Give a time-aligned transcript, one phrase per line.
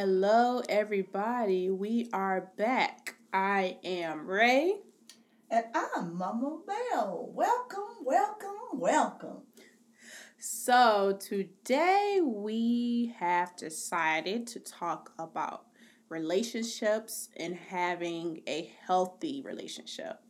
[0.00, 1.70] Hello, everybody.
[1.70, 3.16] We are back.
[3.32, 4.76] I am Ray.
[5.50, 7.28] And I'm Mama Bell.
[7.34, 9.38] Welcome, welcome, welcome.
[10.38, 15.64] So, today we have decided to talk about
[16.08, 20.20] relationships and having a healthy relationship.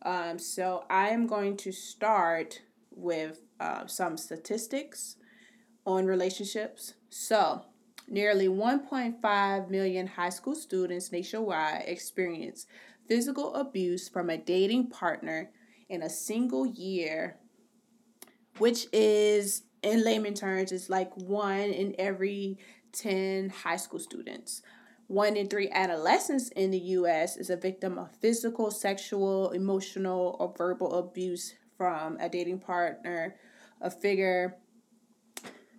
[0.00, 5.16] Um, so, I am going to start with uh, some statistics
[5.84, 6.94] on relationships.
[7.10, 7.66] So,
[8.10, 12.66] nearly 1.5 million high school students nationwide experience
[13.10, 15.50] physical abuse from a dating partner
[15.88, 17.36] in a single year,
[18.58, 22.56] which is, in layman terms, is like one in every
[22.92, 24.62] 10 high school students.
[25.08, 30.54] One in three adolescents in the US is a victim of physical, sexual, emotional, or
[30.56, 33.34] verbal abuse from a dating partner,
[33.80, 34.56] a figure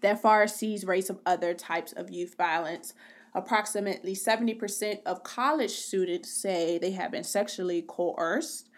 [0.01, 2.93] that far exceeds rates of other types of youth violence.
[3.33, 8.69] Approximately 70% of college students say they have been sexually coerced.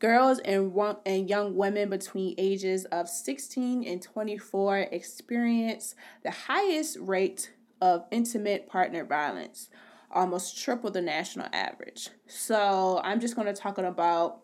[0.00, 0.72] Girls and,
[1.06, 8.66] and young women between ages of 16 and 24 experience the highest rate of intimate
[8.66, 9.70] partner violence,
[10.10, 12.10] almost triple the national average.
[12.26, 14.40] So, I'm just going to talk about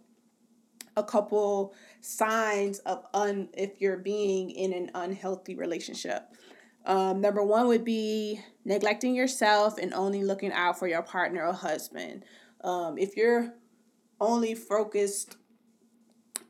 [0.96, 6.23] a couple signs of un if you're being in an unhealthy relationship.
[6.87, 11.53] Um, number one would be neglecting yourself and only looking out for your partner or
[11.53, 12.25] husband.
[12.62, 13.55] Um, if you're
[14.21, 15.37] only focused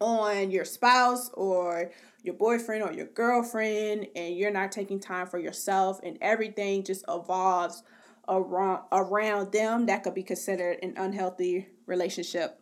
[0.01, 1.91] on your spouse or
[2.23, 7.05] your boyfriend or your girlfriend and you're not taking time for yourself and everything just
[7.09, 7.83] evolves
[8.28, 12.61] around around them that could be considered an unhealthy relationship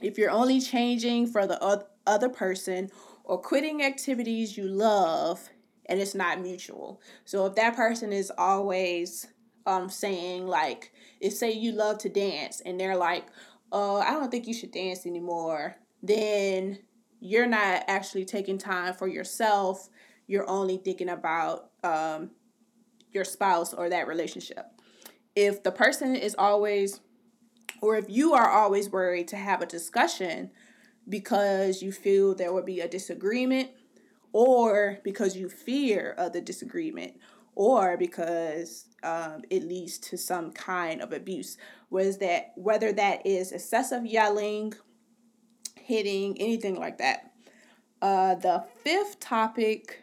[0.00, 1.62] if you're only changing for the
[2.06, 2.90] other person
[3.24, 5.48] or quitting activities you love
[5.86, 7.00] and it's not mutual.
[7.24, 9.26] So if that person is always
[9.66, 13.26] um saying like if say you love to dance and they're like,
[13.72, 16.78] "Oh, I don't think you should dance anymore." Then
[17.20, 19.88] you're not actually taking time for yourself.
[20.26, 22.30] You're only thinking about um
[23.12, 24.66] your spouse or that relationship.
[25.34, 27.00] If the person is always
[27.80, 30.50] or if you are always worried to have a discussion
[31.08, 33.70] because you feel there would be a disagreement,
[34.32, 37.14] or because you fear of the disagreement,
[37.54, 41.56] or because um, it leads to some kind of abuse,
[41.90, 44.74] was that whether that is excessive yelling,
[45.76, 47.32] hitting, anything like that.
[48.02, 50.02] Uh, the fifth topic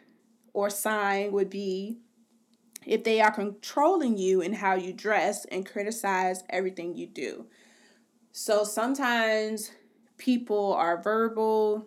[0.54, 1.98] or sign would be
[2.86, 7.46] if they are controlling you in how you dress and criticize everything you do.
[8.32, 9.72] So sometimes
[10.22, 11.84] people are verbal,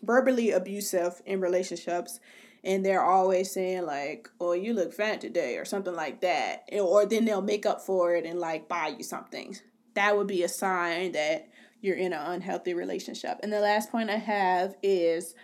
[0.00, 2.20] verbally abusive in relationships,
[2.62, 7.04] and they're always saying like, "Oh, you look fat today," or something like that, or
[7.06, 9.56] then they'll make up for it and like buy you something.
[9.94, 11.48] That would be a sign that
[11.80, 13.38] you're in an unhealthy relationship.
[13.42, 15.34] And the last point I have is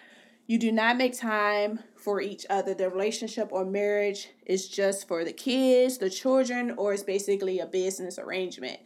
[0.47, 2.73] you do not make time for each other.
[2.73, 7.67] The relationship or marriage is just for the kids, the children, or it's basically a
[7.67, 8.79] business arrangement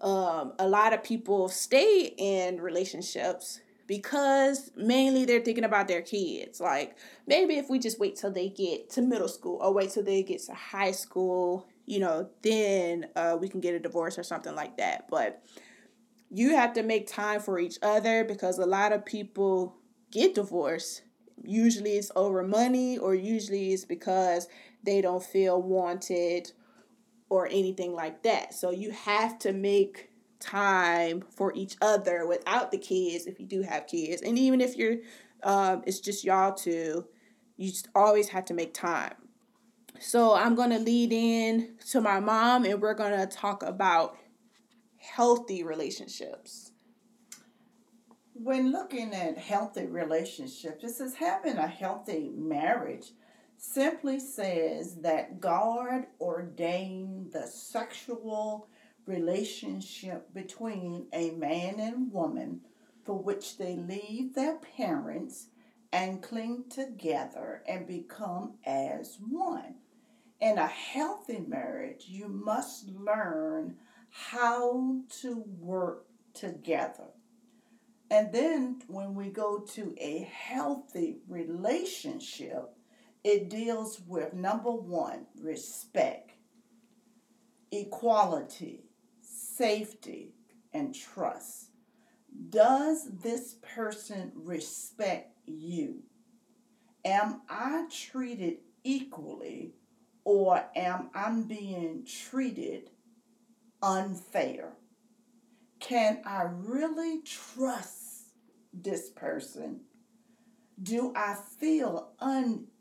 [0.00, 6.60] um, a lot of people stay in relationships because mainly they're thinking about their kids.
[6.60, 10.04] Like maybe if we just wait till they get to middle school or wait till
[10.04, 14.22] they get to high school, you know, then uh, we can get a divorce or
[14.22, 15.08] something like that.
[15.10, 15.42] But
[16.30, 19.76] you have to make time for each other because a lot of people
[20.12, 21.02] get divorced.
[21.42, 24.48] Usually it's over money or usually it's because
[24.84, 26.52] they don't feel wanted
[27.30, 28.54] or anything like that.
[28.54, 33.62] So you have to make time for each other without the kids if you do
[33.62, 34.22] have kids.
[34.22, 34.96] And even if you're
[35.42, 37.06] um, it's just y'all two,
[37.56, 39.14] you just always have to make time.
[40.00, 44.16] So I'm going to lead in to my mom and we're going to talk about
[44.96, 46.72] healthy relationships.
[48.34, 53.10] When looking at healthy relationships, it says having a healthy marriage
[53.58, 58.68] simply says that God ordained the sexual
[59.04, 62.60] relationship between a man and woman
[63.04, 65.48] for which they leave their parents
[65.92, 69.74] and cling together and become as one.
[70.40, 73.76] In a healthy marriage, you must learn
[74.10, 77.08] how to work together.
[78.10, 82.77] And then when we go to a healthy relationship,
[83.24, 86.32] it deals with number one, respect,
[87.70, 88.84] equality,
[89.20, 90.34] safety,
[90.72, 91.70] and trust.
[92.50, 96.02] Does this person respect you?
[97.04, 99.74] Am I treated equally
[100.24, 102.90] or am I being treated
[103.82, 104.72] unfair?
[105.80, 108.32] Can I really trust
[108.72, 109.80] this person?
[110.82, 112.77] Do I feel uneasy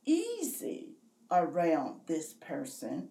[1.32, 3.10] around this person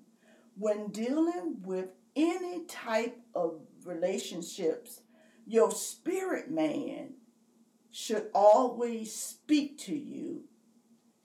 [0.58, 5.00] when dealing with any type of relationships?
[5.46, 7.14] Your spirit man
[7.90, 10.44] should always speak to you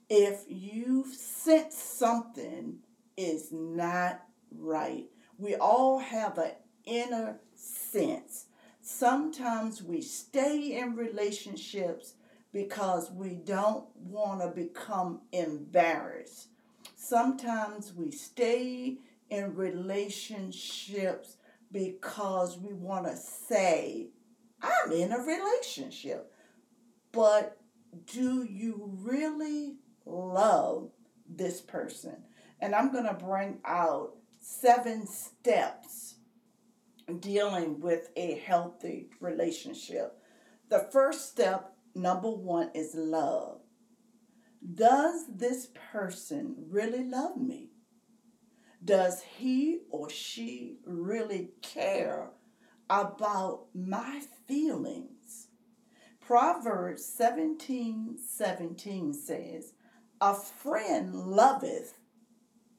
[0.09, 2.79] if you sense something
[3.17, 4.21] is not
[4.55, 5.05] right.
[5.37, 6.51] We all have an
[6.85, 8.45] inner sense.
[8.81, 12.15] Sometimes we stay in relationships
[12.53, 16.49] because we don't want to become embarrassed.
[16.95, 18.97] Sometimes we stay
[19.29, 21.37] in relationships
[21.71, 24.09] because we want to say,
[24.61, 26.31] I'm in a relationship.
[27.11, 27.57] But
[28.05, 29.75] do you really
[30.05, 30.91] love
[31.27, 32.23] this person?
[32.59, 36.15] And I'm going to bring out seven steps
[37.19, 40.17] dealing with a healthy relationship.
[40.69, 43.61] The first step, number one, is love.
[44.75, 47.71] Does this person really love me?
[48.83, 52.29] Does he or she really care
[52.89, 55.47] about my feelings?
[56.19, 59.73] Proverbs 17 17 says,
[60.19, 61.99] A friend loveth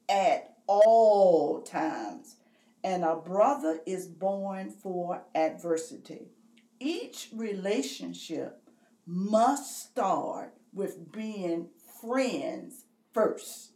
[0.08, 2.36] at all times,
[2.82, 6.28] and a brother is born for adversity.
[6.80, 8.61] Each relationship
[9.06, 11.68] must start with being
[12.00, 13.72] friends first.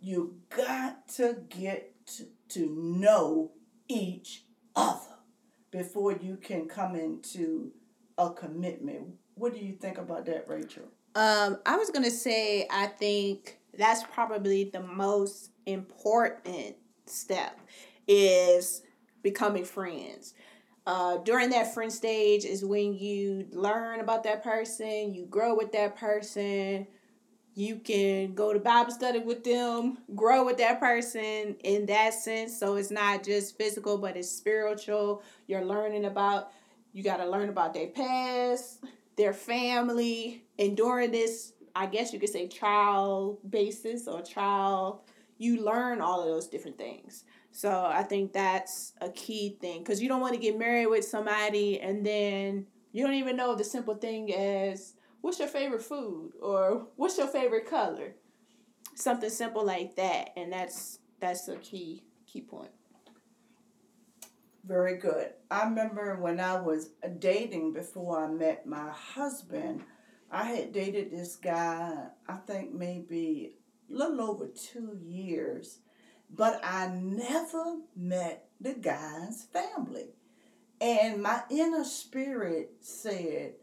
[0.00, 1.94] You got to get
[2.48, 3.52] to, know
[3.88, 4.44] each
[4.74, 5.16] other
[5.70, 7.72] before you can come into
[8.16, 9.14] a commitment.
[9.34, 10.84] What do you think about that, Rachel?
[11.14, 16.76] Um, I was gonna say I think that's probably the most important
[17.06, 17.60] step
[18.06, 18.82] is
[19.22, 20.34] becoming friends.
[20.88, 25.70] Uh, during that friend stage is when you learn about that person, you grow with
[25.70, 26.86] that person,
[27.54, 32.58] you can go to Bible study with them, grow with that person in that sense.
[32.58, 35.22] So it's not just physical, but it's spiritual.
[35.46, 36.52] You're learning about,
[36.94, 38.82] you got to learn about their past,
[39.18, 45.04] their family, and during this, I guess you could say trial basis or trial,
[45.36, 47.24] you learn all of those different things.
[47.58, 51.04] So I think that's a key thing because you don't want to get married with
[51.04, 56.34] somebody and then you don't even know the simple thing as what's your favorite food
[56.40, 58.14] or what's your favorite color,
[58.94, 62.70] something simple like that, and that's that's a key key point.
[64.64, 65.32] Very good.
[65.50, 69.82] I remember when I was uh, dating before I met my husband,
[70.30, 73.56] I had dated this guy, I think maybe
[73.92, 75.80] a little over two years
[76.30, 80.10] but I never met the guy's family.
[80.80, 83.54] And my inner spirit said,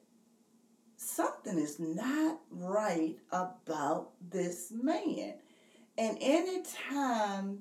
[0.98, 5.36] something is not right about this man.
[5.98, 7.60] And anytime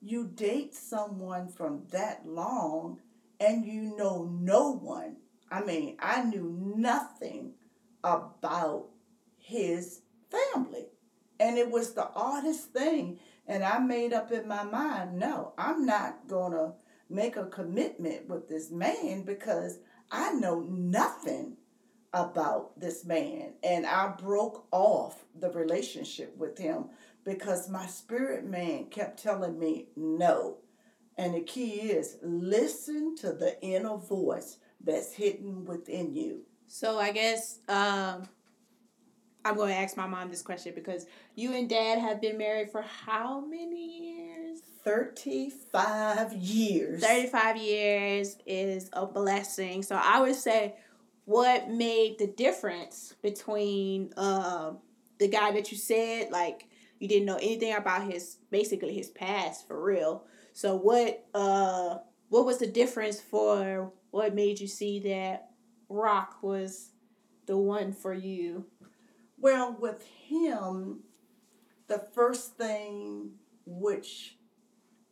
[0.00, 3.00] you date someone from that long
[3.40, 5.16] and you know no one,
[5.50, 7.54] I mean, I knew nothing
[8.04, 8.88] about
[9.38, 10.86] his family.
[11.40, 15.84] And it was the oddest thing and I made up in my mind, no, I'm
[15.84, 16.72] not going to
[17.10, 19.78] make a commitment with this man because
[20.10, 21.56] I know nothing
[22.12, 23.54] about this man.
[23.62, 26.86] And I broke off the relationship with him
[27.24, 30.58] because my spirit man kept telling me no.
[31.16, 36.42] And the key is listen to the inner voice that's hidden within you.
[36.66, 38.24] So I guess um,
[39.44, 42.70] I'm going to ask my mom this question because you and dad have been married
[42.70, 44.60] for how many years?
[44.84, 47.02] 35 years.
[47.02, 49.82] 35 years is a blessing.
[49.82, 50.76] So I would say,
[51.24, 54.72] what made the difference between uh,
[55.18, 56.68] the guy that you said, like,
[57.02, 60.24] you didn't know anything about his basically his past for real.
[60.52, 65.50] So what uh what was the difference for what made you see that
[65.88, 66.90] Rock was
[67.46, 68.66] the one for you?
[69.42, 71.00] Well, with him,
[71.88, 73.32] the first thing
[73.66, 74.38] which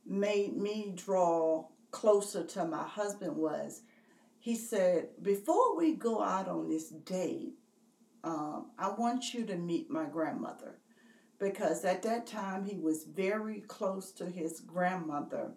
[0.06, 3.82] made me draw closer to my husband was
[4.38, 7.54] he said, Before we go out on this date,
[8.22, 10.78] um, I want you to meet my grandmother.
[11.40, 15.54] Because at that time he was very close to his grandmother.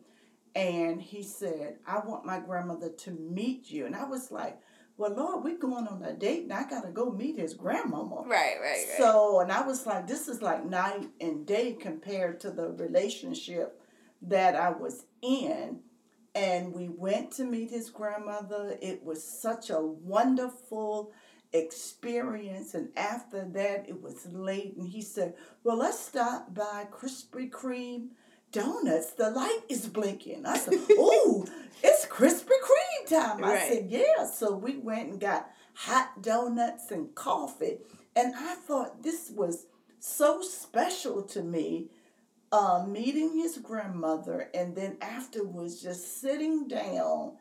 [0.55, 3.85] And he said, I want my grandmother to meet you.
[3.85, 4.57] And I was like,
[4.97, 8.23] well, Lord, we're going on a date and I got to go meet his grandmama.
[8.27, 8.97] Right, right, right.
[8.97, 13.81] So, and I was like, this is like night and day compared to the relationship
[14.21, 15.79] that I was in.
[16.35, 18.77] And we went to meet his grandmother.
[18.81, 21.11] It was such a wonderful
[21.53, 22.73] experience.
[22.73, 24.75] And after that, it was late.
[24.77, 28.09] And he said, Well, let's stop by Krispy Kreme
[28.51, 29.11] donuts.
[29.13, 30.45] The light is blinking.
[30.45, 31.45] I said, Ooh,
[31.83, 32.57] it's Krispy
[33.07, 33.43] Time.
[33.43, 33.67] I Right.
[33.71, 34.25] said, Yeah.
[34.25, 37.79] So we went and got hot donuts and coffee.
[38.15, 39.65] And I thought this was
[39.99, 41.89] so special to me
[42.51, 47.33] uh, meeting his grandmother and then afterwards just sitting down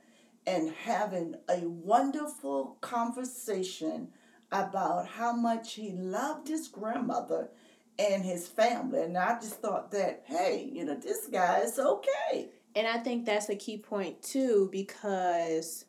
[0.47, 4.09] and having a wonderful conversation
[4.50, 7.50] about how much he loved his grandmother
[7.99, 9.02] and his family.
[9.02, 12.49] And I just thought that, hey, you know, this guy is okay.
[12.74, 15.84] And I think that's a key point too because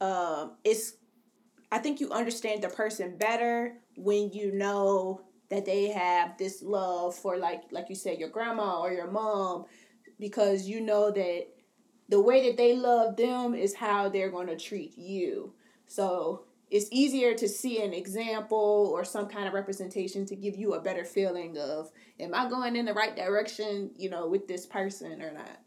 [0.00, 0.94] um, it's.
[1.70, 7.14] I think you understand the person better when you know that they have this love
[7.14, 9.66] for like like you said your grandma or your mom
[10.18, 11.46] because you know that
[12.08, 15.52] the way that they love them is how they're going to treat you.
[15.86, 20.74] So it's easier to see an example or some kind of representation to give you
[20.74, 24.66] a better feeling of am I going in the right direction, you know, with this
[24.66, 25.60] person or not.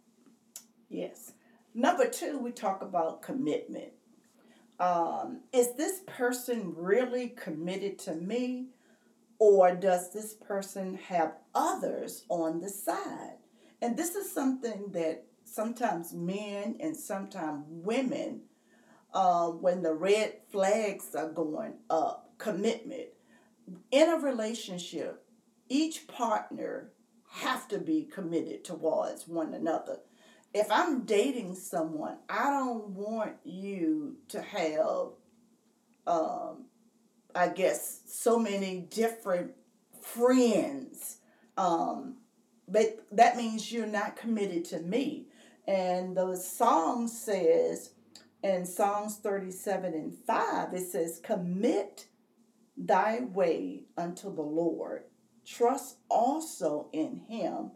[0.92, 1.32] Yes.
[1.74, 3.94] Number two, we talk about commitment.
[4.78, 8.68] Um, is this person really committed to me,
[9.40, 13.38] or does this person have others on the side?
[13.82, 18.42] And this is something that sometimes men and sometimes women,
[19.14, 23.08] uh, when the red flags are going up, commitment
[23.92, 25.24] in a relationship,
[25.70, 26.92] each partner
[27.30, 30.00] have to be committed towards one another
[30.54, 35.08] if I'm dating someone, I don't want you to have,
[36.06, 36.66] um,
[37.34, 39.52] I guess, so many different
[40.02, 41.18] friends.
[41.58, 42.18] Um,
[42.68, 45.28] but that means you're not committed to me.
[45.68, 47.92] And the song says
[48.44, 52.08] in Psalms 37 and 5, it says, Commit
[52.76, 55.04] thy way unto the Lord,
[55.46, 57.72] trust also in him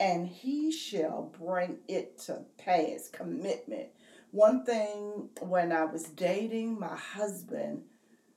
[0.00, 3.10] and he shall bring it to pass.
[3.12, 3.88] Commitment.
[4.30, 7.82] One thing when I was dating my husband,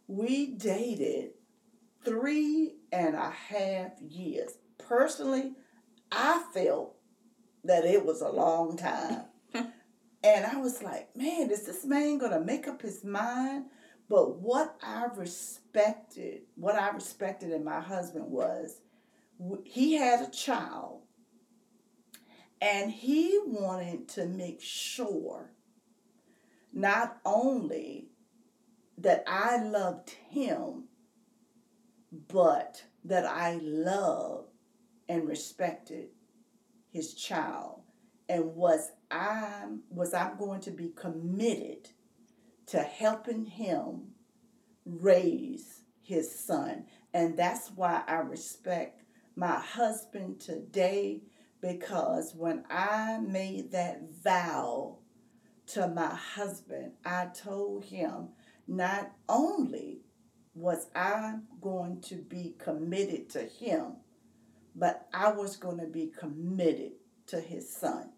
[0.08, 1.32] we dated
[2.03, 4.58] three and a half years.
[4.77, 5.53] Personally,
[6.12, 6.96] I felt
[7.63, 9.22] that it was a long time.
[9.53, 13.65] and I was like, man, is this man going to make up his mind?
[14.10, 18.82] But what I respected, what I respected in my husband was
[19.63, 21.03] he had a child
[22.63, 25.51] and he wanted to make sure
[26.72, 28.08] not only
[28.98, 30.86] that I loved him,
[32.29, 34.48] but that I loved
[35.10, 36.08] and respected
[36.89, 37.82] his child.
[38.29, 41.89] And was I was I going to be committed
[42.67, 44.13] to helping him
[44.86, 46.86] raise his son.
[47.13, 49.03] And that's why I respect
[49.36, 51.24] my husband today
[51.63, 54.98] because when I made that vow
[55.67, 58.27] to my husband, I told him
[58.67, 60.01] not only
[60.53, 63.93] was I going to be committed to him,
[64.75, 66.91] but I was going to be committed
[67.27, 68.10] to his son.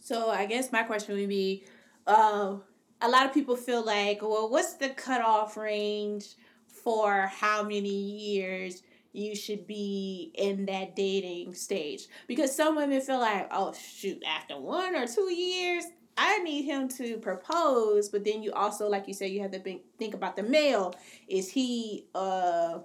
[0.00, 1.64] So I guess my question would be,
[2.08, 2.56] uh,
[3.00, 6.34] a lot of people feel like, well, what's the cutoff range
[6.66, 12.06] for how many years you should be in that dating stage?
[12.26, 15.84] Because some women feel like, oh shoot, after one or two years,
[16.16, 18.08] I need him to propose.
[18.08, 20.94] But then you also, like you said, you have to think about the male.
[21.28, 22.80] Is he uh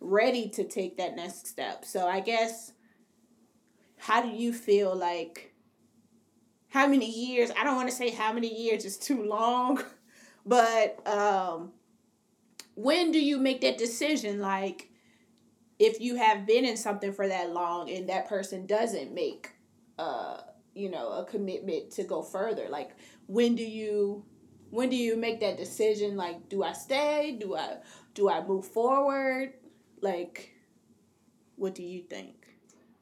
[0.00, 1.84] ready to take that next step?
[1.84, 2.72] So I guess,
[3.96, 5.54] how do you feel like?
[6.68, 9.82] how many years i don't want to say how many years is too long
[10.46, 11.72] but um
[12.74, 14.90] when do you make that decision like
[15.78, 19.50] if you have been in something for that long and that person doesn't make
[19.98, 20.38] uh
[20.74, 22.92] you know a commitment to go further like
[23.26, 24.24] when do you
[24.70, 26.16] when do you make that decision?
[26.16, 27.36] Like do i stay?
[27.38, 27.76] Do i
[28.14, 29.54] do i move forward?
[30.00, 30.54] Like
[31.56, 32.34] what do you think?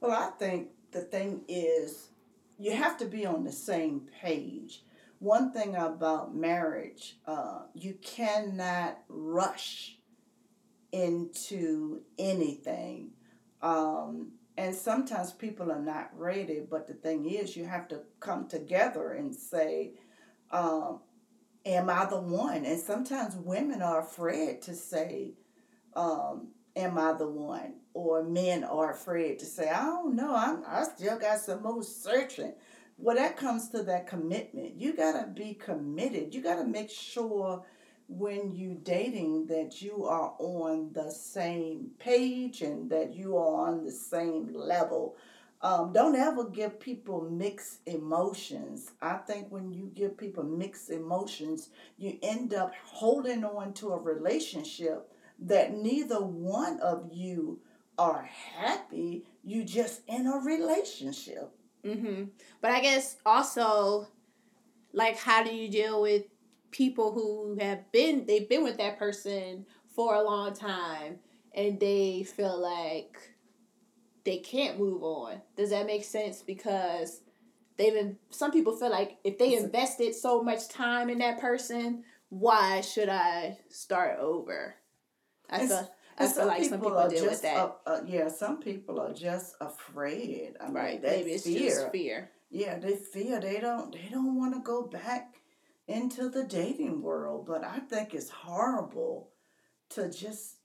[0.00, 2.09] Well, I think the thing is
[2.59, 4.83] you have to be on the same page.
[5.18, 9.99] One thing about marriage, uh, you cannot rush
[10.96, 13.10] into anything.
[13.60, 18.48] Um, and sometimes people are not ready, but the thing is, you have to come
[18.48, 19.92] together and say,
[20.50, 21.00] um,
[21.66, 22.64] am I the one?
[22.64, 25.34] And sometimes women are afraid to say,
[25.94, 27.74] um, am I the one?
[27.92, 31.82] Or men are afraid to say, I don't know, I'm, I still got some more
[31.82, 32.54] searching.
[32.98, 34.80] Well, that comes to that commitment.
[34.80, 36.34] You got to be committed.
[36.34, 37.62] You got to make sure
[38.08, 43.84] when you dating that you are on the same page and that you are on
[43.84, 45.16] the same level
[45.62, 48.92] um, don't ever give people mixed emotions.
[49.00, 53.98] I think when you give people mixed emotions, you end up holding on to a
[53.98, 55.10] relationship
[55.40, 57.60] that neither one of you
[57.98, 59.25] are happy.
[59.42, 61.50] You just in a relationship.
[61.84, 62.25] Mm-hmm.
[62.60, 64.08] But I guess also,
[64.92, 66.25] like, how do you deal with
[66.76, 69.64] people who have been they've been with that person
[69.95, 71.18] for a long time
[71.54, 73.16] and they feel like
[74.25, 75.40] they can't move on.
[75.56, 76.42] Does that make sense?
[76.42, 77.23] Because
[77.78, 82.04] they've been, some people feel like if they invested so much time in that person,
[82.28, 84.75] why should I start over?
[85.49, 87.56] I feel, I feel like some people deal with just that.
[87.56, 90.54] uh, uh, yeah, some people are just afraid.
[90.61, 91.02] I mean, right.
[91.02, 91.71] Maybe it's fear.
[91.71, 92.30] just fear.
[92.50, 95.37] Yeah, they fear they don't they don't want to go back
[95.88, 97.46] into the dating world.
[97.46, 99.30] But I think it's horrible
[99.90, 100.56] to just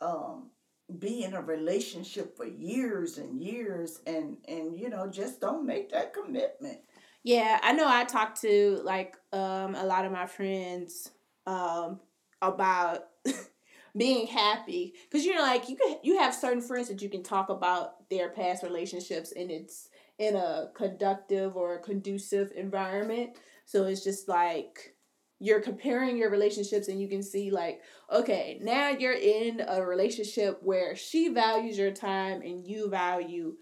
[0.00, 0.50] um,
[0.98, 5.90] be in a relationship for years and years and and you know just don't make
[5.90, 6.78] that commitment.
[7.22, 11.10] Yeah, I know I talked to like um a lot of my friends
[11.46, 12.00] um
[12.40, 13.08] about
[13.96, 17.22] being happy cuz you know like you can you have certain friends that you can
[17.22, 19.88] talk about their past relationships and it's
[20.18, 23.36] in a conductive or conducive environment.
[23.66, 24.96] So it's just like
[25.38, 27.80] you're comparing your relationships and you can see like
[28.12, 33.54] okay, now you're in a relationship where she values your time and you value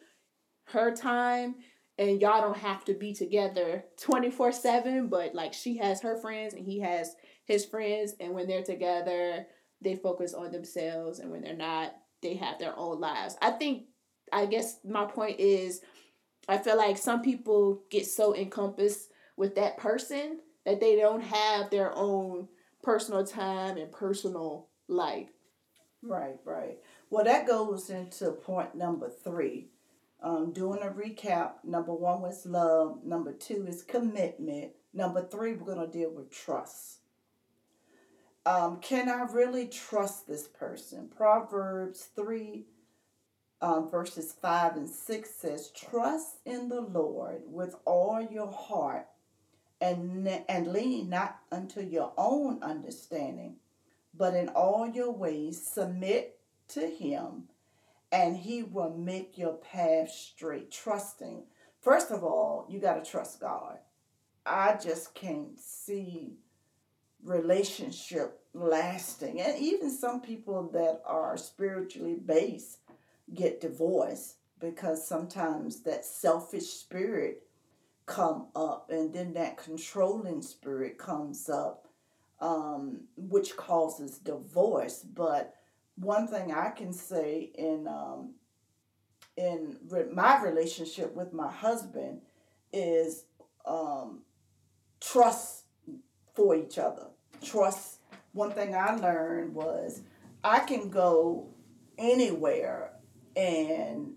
[0.64, 1.56] her time
[1.98, 6.64] and y'all don't have to be together 24/7 but like she has her friends and
[6.64, 7.14] he has
[7.44, 9.46] his friends and when they're together
[9.82, 13.36] they focus on themselves and when they're not they have their own lives.
[13.40, 13.84] I think
[14.32, 15.80] I guess my point is
[16.48, 21.70] I feel like some people get so encompassed with that person that they don't have
[21.70, 22.48] their own
[22.82, 25.28] personal time and personal life.
[26.02, 26.78] Right, right.
[27.10, 29.68] Well, that goes into point number three.
[30.22, 33.04] Um, doing a recap, number one was love.
[33.04, 34.72] Number two is commitment.
[34.92, 36.98] Number three, we're going to deal with trust.
[38.46, 41.08] Um, can I really trust this person?
[41.14, 42.64] Proverbs 3,
[43.60, 49.06] um, verses 5 and 6 says, Trust in the Lord with all your heart
[49.80, 53.56] and, and lean not unto your own understanding,
[54.14, 56.38] but in all your ways submit
[56.68, 57.44] to him,
[58.12, 60.70] and he will make your path straight.
[60.70, 61.44] Trusting.
[61.80, 63.78] First of all, you got to trust God.
[64.44, 66.34] I just can't see
[67.22, 69.40] relationship lasting.
[69.40, 72.78] And even some people that are spiritually based
[73.32, 77.42] get divorced because sometimes that selfish spirit
[78.10, 81.86] come up and then that controlling spirit comes up
[82.40, 85.04] um, which causes divorce.
[85.04, 85.54] But
[85.96, 88.34] one thing i can say in um,
[89.36, 92.20] in re- my relationship with my husband
[92.72, 93.24] is
[93.66, 94.22] um,
[95.00, 95.64] trust
[96.34, 97.08] for each other.
[97.42, 97.98] Trust.
[98.32, 100.02] One thing i learned was
[100.42, 101.48] i can go
[101.98, 102.92] anywhere
[103.36, 104.14] and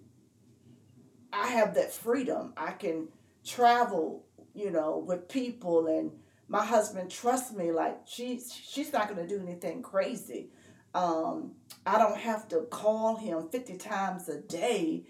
[1.32, 2.54] i have that freedom.
[2.56, 3.08] I can
[3.46, 6.12] travel you know with people and
[6.48, 10.50] my husband trusts me like she's she's not going to do anything crazy.
[10.96, 11.54] Um,
[11.88, 15.06] i don't have to call him 50 times a day.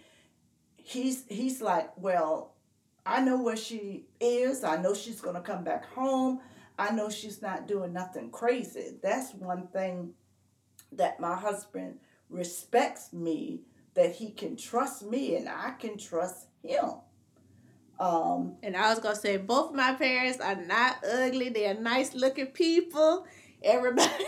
[0.77, 2.55] He's he's like well
[3.05, 4.63] i know where she is.
[4.63, 6.39] I know she's going to come back home.
[6.79, 8.97] I know she's not doing nothing crazy.
[9.01, 10.13] That's one thing
[10.91, 13.61] that my husband respects me
[13.93, 16.89] that he can trust me and i can trust him
[17.99, 21.49] um, And I was gonna say both my parents are not ugly.
[21.49, 23.25] They are nice looking people.
[23.63, 24.25] Everybody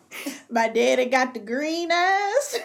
[0.50, 2.58] my daddy got the green eyes.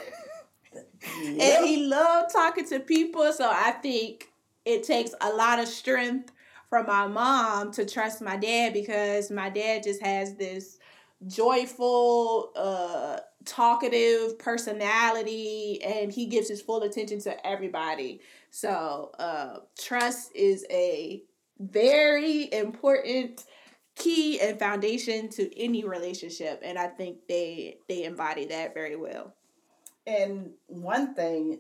[1.22, 1.42] yep.
[1.42, 3.32] and he loved talking to people.
[3.34, 4.30] So I think
[4.66, 6.32] it takes a lot of strength
[6.70, 10.80] from my mom to trust my dad because my dad just has this
[11.28, 18.20] joyful, uh, talkative personality and he gives his full attention to everybody.
[18.56, 21.22] So uh, trust is a
[21.60, 23.44] very important
[23.98, 29.34] key and foundation to any relationship and I think they they embody that very well.
[30.08, 31.60] And one thing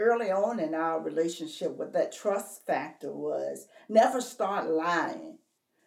[0.00, 5.38] early on in our relationship with that trust factor was never start lying.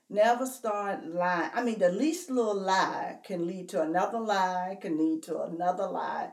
[0.09, 1.51] Never start lying.
[1.53, 5.87] I mean, the least little lie can lead to another lie, can lead to another
[5.87, 6.29] lie.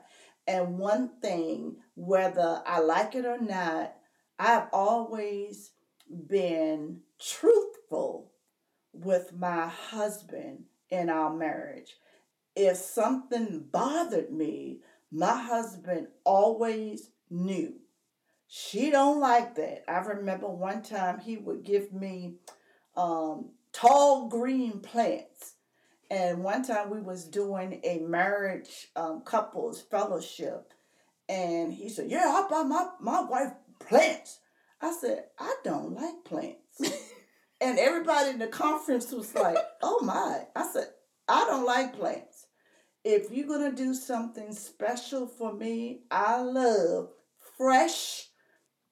[0.49, 3.95] And one thing, whether I like it or not,
[4.39, 5.73] I've always
[6.27, 8.33] been truthful
[8.95, 11.97] with my husband in our marriage.
[12.57, 14.79] If something bothered me,
[15.13, 17.75] my husband always knew.
[18.47, 19.85] She don't like that.
[19.87, 22.37] I remember one time he would give me
[22.97, 25.57] um, tall green plants.
[26.11, 30.73] And one time we was doing a marriage um, couples fellowship,
[31.29, 34.41] and he said, "Yeah, I buy my my wife plants."
[34.81, 36.81] I said, "I don't like plants,"
[37.61, 40.89] and everybody in the conference was like, "Oh my!" I said,
[41.29, 42.47] "I don't like plants.
[43.05, 47.11] If you're gonna do something special for me, I love
[47.59, 48.29] fresh,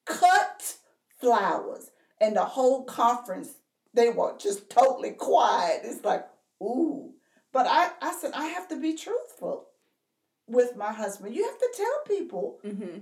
[0.04, 0.76] cut
[1.18, 3.54] flowers." And the whole conference
[3.96, 5.80] they were just totally quiet.
[5.82, 6.26] It's like,
[6.62, 7.12] ooh.
[7.52, 9.66] But I, I said, I have to be truthful
[10.46, 11.34] with my husband.
[11.34, 12.98] You have to tell people Mm-hmm.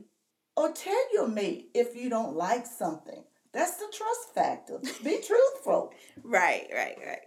[0.56, 3.24] or tell your mate if you don't like something.
[3.52, 4.78] That's the trust factor.
[5.02, 5.92] Be truthful.
[6.22, 7.20] Right, right, right.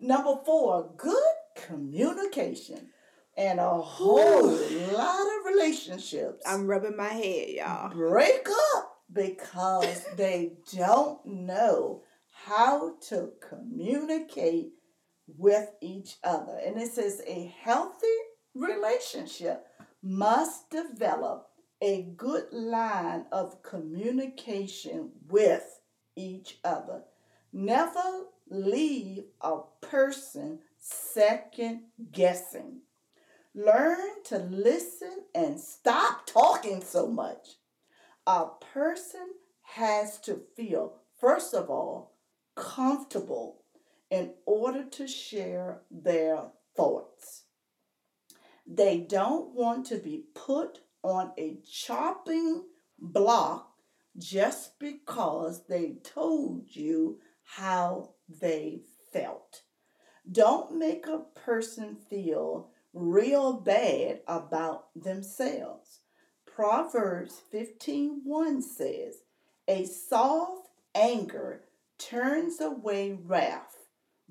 [0.00, 1.22] Number four, good
[1.56, 2.88] communication.
[3.36, 7.90] And a whole lot of relationships I'm rubbing my head, y'all.
[7.90, 12.02] break up because they don't know
[12.44, 14.72] how to communicate
[15.26, 16.58] with each other.
[16.64, 18.06] And it says a healthy
[18.54, 19.66] relationship
[20.02, 21.48] must develop
[21.80, 25.80] a good line of communication with
[26.16, 27.02] each other.
[27.52, 32.80] Never leave a person second guessing.
[33.54, 37.56] Learn to listen and stop talking so much.
[38.26, 42.16] A person has to feel, first of all,
[42.54, 43.61] comfortable
[44.12, 46.42] in order to share their
[46.76, 47.44] thoughts.
[48.66, 52.64] They don't want to be put on a chopping
[52.98, 53.72] block
[54.18, 58.82] just because they told you how they
[59.14, 59.62] felt.
[60.30, 66.00] Don't make a person feel real bad about themselves.
[66.44, 69.22] Proverbs 15:1 says,
[69.66, 71.64] "A soft anger
[71.96, 73.71] turns away wrath,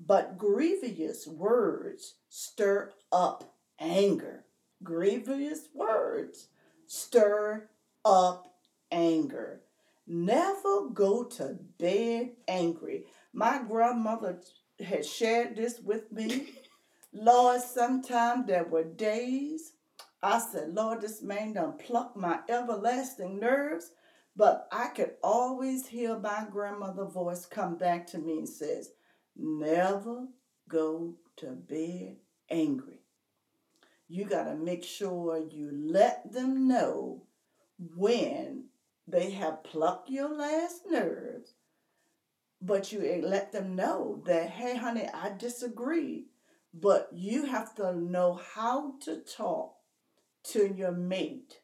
[0.06, 4.44] but grievous words stir up anger."
[4.82, 6.48] Grievous words
[6.86, 7.68] stir
[8.04, 8.54] up
[8.90, 9.62] anger.
[10.06, 13.06] Never go to bed angry.
[13.32, 14.40] My grandmother
[14.80, 16.54] had shared this with me.
[17.12, 19.72] Lord, sometimes there were days
[20.22, 23.90] I said, Lord, this man done plucked my everlasting nerves.
[24.36, 28.90] But I could always hear my grandmother's voice come back to me and says,
[29.36, 30.28] never
[30.68, 32.16] go to bed
[32.50, 33.00] angry.
[34.08, 37.24] You got to make sure you let them know
[37.96, 38.66] when
[39.06, 41.54] they have plucked your last nerves,
[42.60, 46.26] but you let them know that, hey, honey, I disagree.
[46.74, 49.74] But you have to know how to talk
[50.44, 51.60] to your mate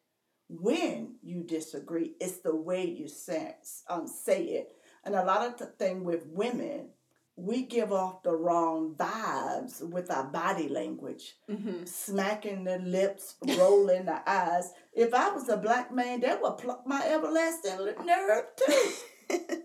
[0.49, 2.15] when you disagree.
[2.21, 3.57] It's the way you say,
[3.89, 4.73] um, say it.
[5.05, 6.91] And a lot of the thing with women,
[7.39, 11.85] we give off the wrong vibes with our body language, Mm-hmm.
[11.85, 14.73] smacking the lips, rolling the eyes.
[14.93, 18.93] If I was a black man, that would pluck my everlasting nerve too.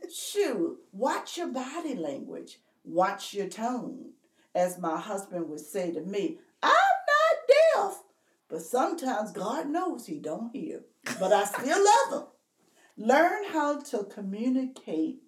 [0.14, 4.12] Shoot, watch your body language, watch your tone.
[4.54, 8.04] As my husband would say to me, I'm not deaf,
[8.50, 10.82] but sometimes God knows he don't hear.
[11.20, 12.28] But I still love him.
[13.08, 15.24] Learn how to communicate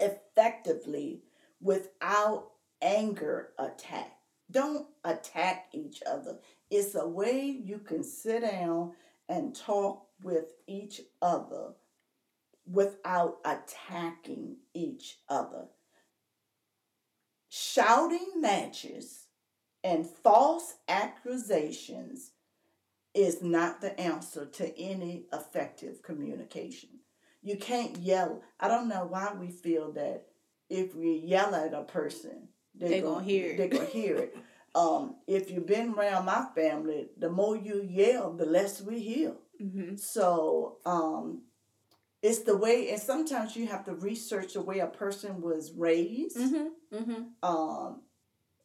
[0.00, 1.20] effectively
[1.60, 2.50] without
[2.82, 4.16] anger attack.
[4.50, 6.38] Don't attack each other.
[6.70, 8.92] It's a way you can sit down
[9.28, 11.74] and talk with each other
[12.66, 15.66] without attacking each other.
[17.48, 19.26] Shouting matches
[19.82, 22.32] and false accusations
[23.14, 26.90] is not the answer to any effective communication.
[27.42, 28.42] You can't yell.
[28.60, 30.26] I don't know why we feel that
[30.70, 33.56] if we yell at a person, they're, They gonna, gonna hear it.
[33.58, 34.36] They're gonna hear it.
[34.72, 39.32] Um, if you've been around my family, the more you yell, the less we hear.
[39.60, 39.96] Mm-hmm.
[39.96, 41.42] So um,
[42.22, 46.36] it's the way, and sometimes you have to research the way a person was raised,
[46.36, 46.96] Mm-hmm.
[46.96, 47.22] Mm-hmm.
[47.42, 48.02] um,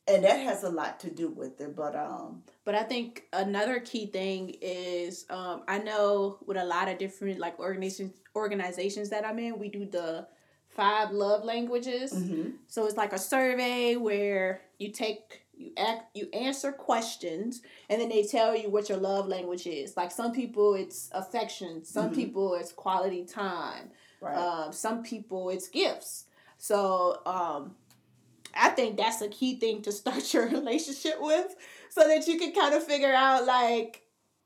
[0.08, 1.76] and that has a lot to do with it.
[1.76, 6.88] But um, But I think another key thing is um, I know with a lot
[6.88, 10.28] of different like organizations organizations that I'm in, we do the
[10.76, 12.14] five love languages.
[12.14, 12.50] Mm-hmm.
[12.68, 18.10] So it's like a survey where you take you act you answer questions and then
[18.10, 19.96] they tell you what your love language is.
[19.96, 22.16] Like some people it's affection, some Mhm.
[22.16, 24.36] people it's quality time, Right.
[24.38, 26.26] um, some people it's gifts.
[26.58, 27.76] So um,
[28.54, 31.56] I think that's a key thing to start your relationship with,
[31.90, 34.02] so that you can kind of figure out like,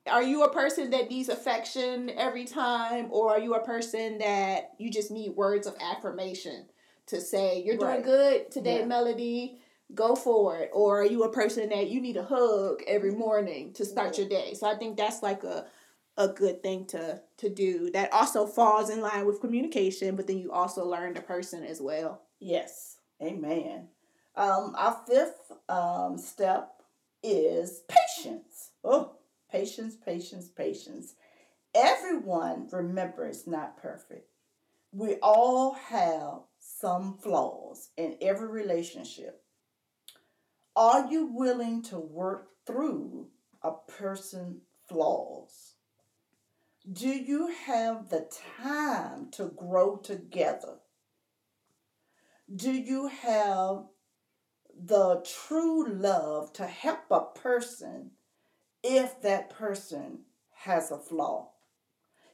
[0.09, 4.71] are you a person that needs affection every time, or are you a person that
[4.77, 6.65] you just need words of affirmation
[7.07, 8.03] to say you're doing Right.
[8.03, 8.85] good today, Yeah.
[8.85, 9.61] Melody?
[9.95, 10.69] Go for it.
[10.73, 14.25] Or are you a person that you need a hug every morning to start Yeah.
[14.25, 14.53] your day?
[14.53, 15.67] So I think that's like a
[16.17, 20.37] a good thing to to do that also falls in line with communication but then
[20.37, 22.97] you also learn the person as well Yes.
[23.23, 23.87] Amen.
[24.35, 26.81] Um, our fifth um, step
[27.23, 28.71] is patience.
[28.83, 29.15] Oh,
[29.51, 31.15] patience, patience, patience.
[31.73, 34.29] Everyone, remember, is not perfect.
[34.91, 39.43] We all have some flaws in every relationship.
[40.75, 43.27] Are you willing to work through
[43.61, 45.73] a person's flaws?
[46.91, 48.27] Do you have the
[48.61, 50.79] time to grow together?
[52.53, 53.83] Do you have
[54.73, 58.11] the true love to help a person
[58.83, 60.19] if that person
[60.63, 61.49] has a flaw?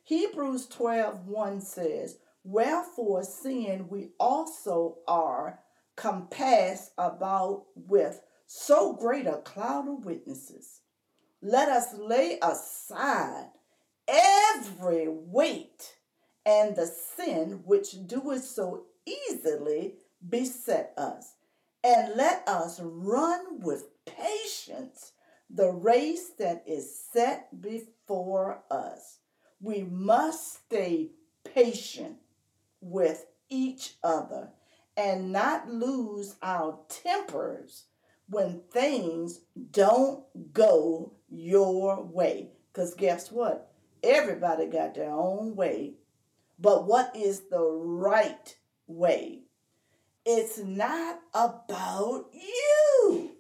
[0.04, 5.60] Hebrews 12 1 says, Wherefore, seeing we also are
[5.96, 10.82] compassed about with so great a cloud of witnesses,
[11.42, 13.50] let us lay aside
[14.08, 15.96] every weight
[16.46, 19.96] and the sin which doeth so easily
[20.28, 21.34] beset us,
[21.84, 25.14] and let us run with patience
[25.50, 29.20] the race that is set before us.
[29.62, 31.12] We must stay
[31.44, 32.18] patient
[32.82, 34.50] with each other
[34.98, 37.86] and not lose our tempers
[38.28, 42.50] when things don't go your way.
[42.72, 43.72] Because guess what?
[44.04, 45.96] Everybody got their own way.
[46.60, 48.56] But what is the right
[48.88, 49.42] way?
[50.26, 53.35] It's not about you.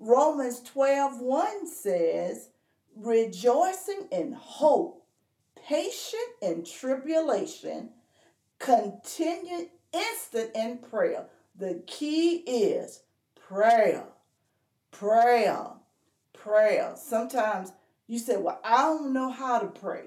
[0.00, 2.50] Romans 12 1 says,
[2.96, 5.04] rejoicing in hope,
[5.66, 7.90] patient in tribulation,
[8.58, 11.26] continued instant in prayer.
[11.56, 13.02] The key is
[13.34, 14.04] prayer,
[14.90, 15.66] prayer,
[16.32, 16.94] prayer.
[16.96, 17.72] Sometimes
[18.06, 20.04] you say, Well, I don't know how to pray.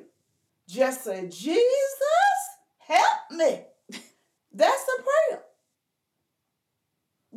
[0.67, 1.61] Just say, Jesus,
[2.79, 3.65] help me.
[4.53, 5.43] That's a prayer.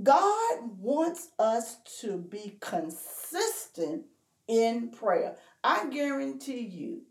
[0.02, 4.06] God wants us to be consistent
[4.48, 5.36] in prayer.
[5.62, 7.02] I guarantee you,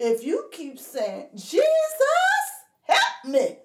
[0.00, 1.64] if you keep saying, Jesus,
[2.82, 3.58] help me,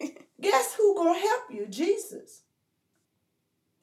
[0.40, 1.66] guess who gonna help you?
[1.66, 2.42] Jesus.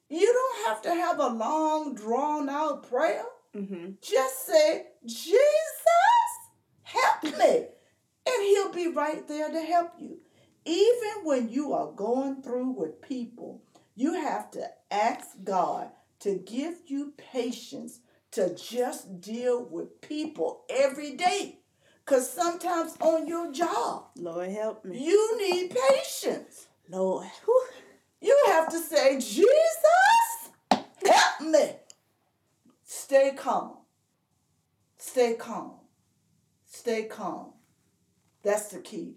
[0.08, 3.24] You don't have to have a long, drawn out prayer.
[3.54, 3.92] mm-hmm.
[4.02, 5.38] Just say, Jesus,
[6.82, 7.66] help me.
[8.26, 10.18] And he'll be right there to help you.
[10.64, 13.62] Even when you are going through with people,
[13.96, 18.00] you have to ask God to give you patience
[18.32, 21.58] to just deal with people every day.
[22.04, 26.66] Because sometimes on your job, lord help me you need patience.
[26.88, 27.26] lord.
[28.20, 29.46] You have to say, Jesus,
[30.70, 31.70] help me.
[32.84, 33.78] Stay calm.
[34.98, 35.72] Stay calm.
[36.66, 37.52] Stay calm.
[38.42, 39.14] That's the key.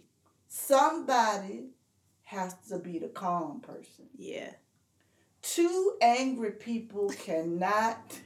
[0.48, 1.72] Somebody
[2.24, 4.06] has to be the calm person.
[4.18, 4.52] yeah
[5.44, 8.18] Two angry people cannot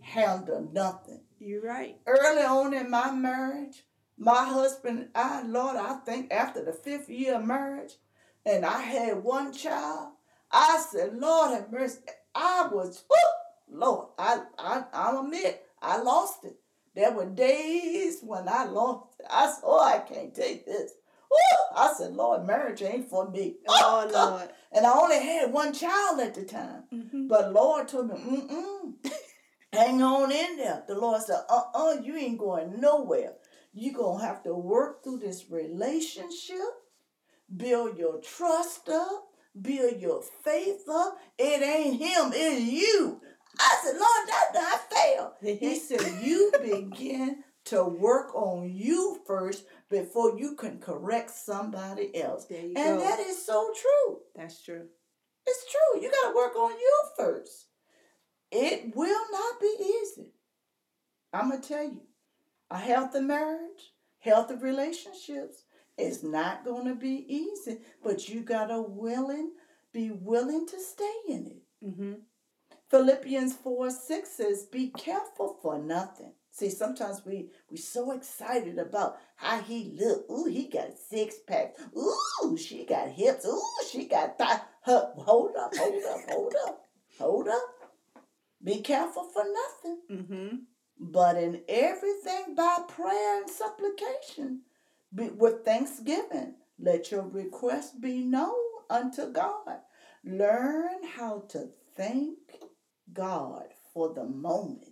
[0.00, 1.20] handle nothing.
[1.38, 3.84] you're right Early on in my marriage,
[4.16, 7.92] my husband, I, Lord, I think after the fifth year of marriage,
[8.46, 10.12] and I had one child,
[10.50, 12.00] I said, Lord have mercy.
[12.34, 13.04] I was,
[13.70, 16.56] Lord, I, I, I'll admit, I lost it.
[16.94, 19.26] There were days when I lost it.
[19.30, 20.92] I said, oh, I can't take this.
[21.32, 23.56] Whew, I said, Lord, marriage ain't for me.
[23.68, 26.84] oh lord And I only had one child at the time.
[26.92, 27.28] mm-hmm.
[27.28, 28.94] But Lord told me, mm-mm,
[29.72, 30.82] hang on in there.
[30.88, 33.34] The Lord said, uh-uh, you ain't going nowhere.
[33.74, 36.56] You're going to have to work through this relationship,
[37.54, 39.24] build your trust up,
[39.60, 41.18] build your faith up.
[41.38, 43.20] It ain't him, it's you.
[43.58, 45.58] I said, Lord, that not fail.
[45.58, 52.46] He said, you begin to work on you first before you can correct somebody else.
[52.46, 54.20] there you And go that is so true.
[54.36, 54.88] that's true
[55.46, 56.02] It's true.
[56.02, 57.68] You got to work on you first.
[58.52, 60.32] It will not be easy.
[61.32, 62.02] I'm going to tell you
[62.70, 65.64] a healthy marriage, healthy relationships
[65.98, 69.52] It's not going to be easy, but you got to willing,
[69.92, 71.62] be willing to stay in it.
[71.86, 72.14] Mm-hmm.
[72.90, 76.32] Philippians 4 6 says, Be careful for nothing.
[76.54, 80.30] See, sometimes we we so excited about how he look.
[80.30, 81.80] Ooh, he got six packs.
[81.96, 83.46] Ooh, she got hips.
[83.46, 84.60] Ooh, she got thigh.
[84.82, 86.84] Hold up, hold up, hold up,
[87.18, 87.62] hold up.
[88.62, 89.98] Be careful for nothing.
[90.10, 90.56] Mm-hmm.
[91.00, 94.60] But in everything by prayer and supplication,
[95.14, 98.54] be, with thanksgiving, let your request be known
[98.90, 99.80] unto God.
[100.22, 102.38] Learn how to thank
[103.10, 104.91] God for the moment.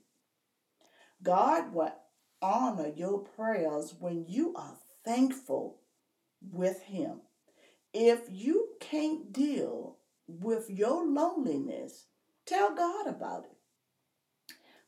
[1.23, 1.95] God will
[2.41, 5.79] honor your prayers when you are thankful
[6.41, 7.21] with Him.
[7.93, 12.07] If you can't deal with your loneliness,
[12.47, 13.57] tell God about it.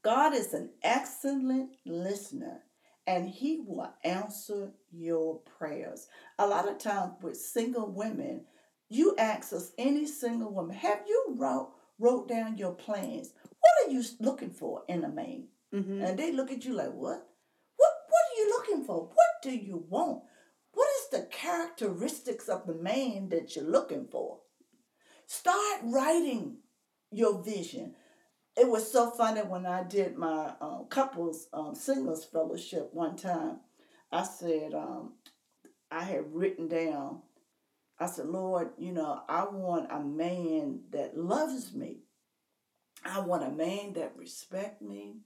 [0.02, 2.62] God is an excellent listener
[3.06, 6.08] and He will answer your prayers.
[6.38, 8.44] A lot of times with single women,
[8.88, 13.32] you ask us, any single woman, have you wrote, wrote down your plans?
[13.42, 15.48] What are you looking for in a man?
[15.74, 16.02] Mm-hmm.
[16.02, 17.26] And they look at you like, what?
[17.76, 19.06] What what are you looking for?
[19.06, 20.22] What do you want?
[20.72, 24.40] What is the characteristics of the man that you're looking for?
[25.26, 26.58] Start writing
[27.10, 27.94] your vision.
[28.56, 33.60] It was so funny when I did my um, couples um, singles fellowship one time.
[34.10, 35.14] I said, um,
[35.90, 37.22] I had written down,
[37.98, 42.00] I said, Lord, you know, I want a man that loves me.
[43.04, 45.16] I want a man that respect me.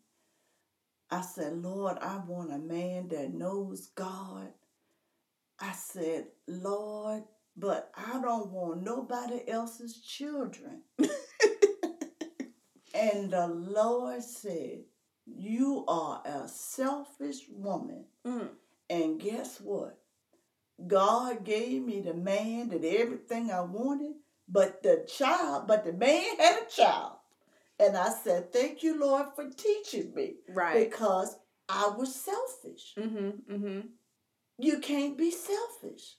[1.11, 4.49] I said, Lord, I want a man that knows God.
[5.61, 7.23] I said, Lord,
[7.57, 10.83] but I don't want nobody else's children.
[12.95, 14.81] and the Lord said,
[15.27, 18.05] You are a selfish woman.
[18.27, 18.49] Mm.
[18.91, 19.99] And guess what?
[20.87, 24.15] God gave me the man that everything I wanted,
[24.49, 27.16] but the child, but the man had a child.
[27.79, 30.37] And I said, Thank you, Lord, for teaching me.
[30.49, 30.89] Right.
[30.89, 31.37] Because
[31.69, 32.95] I was selfish.
[32.99, 33.55] Mm-hmm.
[33.55, 33.81] Mm-hmm.
[34.59, 36.17] You can't be selfish.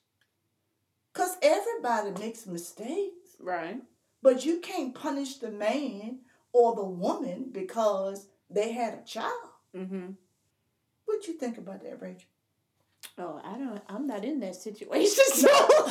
[1.13, 3.35] Because everybody makes mistakes.
[3.39, 3.81] Right.
[4.21, 6.19] But you can't punish the man
[6.53, 9.33] or the woman because they had a child.
[9.75, 10.11] Mm-hmm.
[11.05, 12.29] What you think about that, Rachel?
[13.17, 13.81] Oh, I don't.
[13.89, 15.47] I'm not in that situation, so.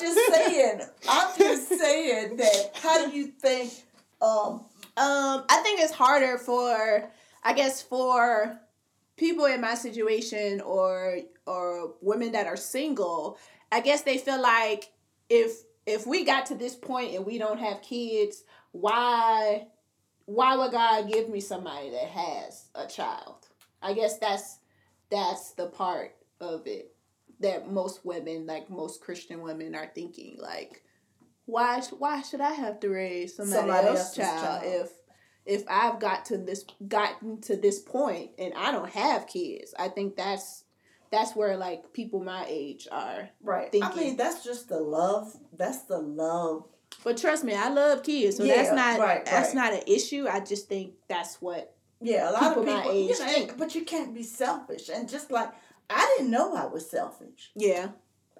[0.00, 0.80] Just saying.
[1.08, 2.70] I'm just saying that.
[2.74, 3.72] How do you think?
[4.20, 4.64] Um,
[4.96, 7.08] Um, I think it's harder for,
[7.42, 8.58] I guess, for
[9.16, 13.38] people in my situation or or women that are single.
[13.72, 14.92] I guess they feel like
[15.28, 19.68] if if we got to this point and we don't have kids, why
[20.26, 23.46] why would God give me somebody that has a child?
[23.80, 24.58] I guess that's
[25.10, 26.92] that's the part of it
[27.40, 30.82] that most women, like most Christian women, are thinking like,
[31.46, 34.74] why why should I have to raise somebody, Somebody else's else's child, child.
[34.84, 34.90] if
[35.46, 39.74] if I've got to this gotten to this point and I don't have kids?
[39.78, 40.64] I think that's
[41.10, 43.30] that's where like people my age are.
[43.42, 43.66] right.
[43.66, 43.96] I Thinking.
[43.96, 45.32] mean, that's just the love.
[45.56, 46.64] That's the love.
[47.02, 49.54] But trust me, I love kids, so Yeah, that's not right, that's right.
[49.54, 50.26] not an issue.
[50.30, 52.90] I just think that's what Yeah, a lot People of my people.
[52.92, 53.58] age you know, think.
[53.58, 54.88] but you can't be selfish.
[54.88, 55.50] And just like
[55.90, 57.50] I didn't know I was selfish.
[57.54, 57.88] yeah.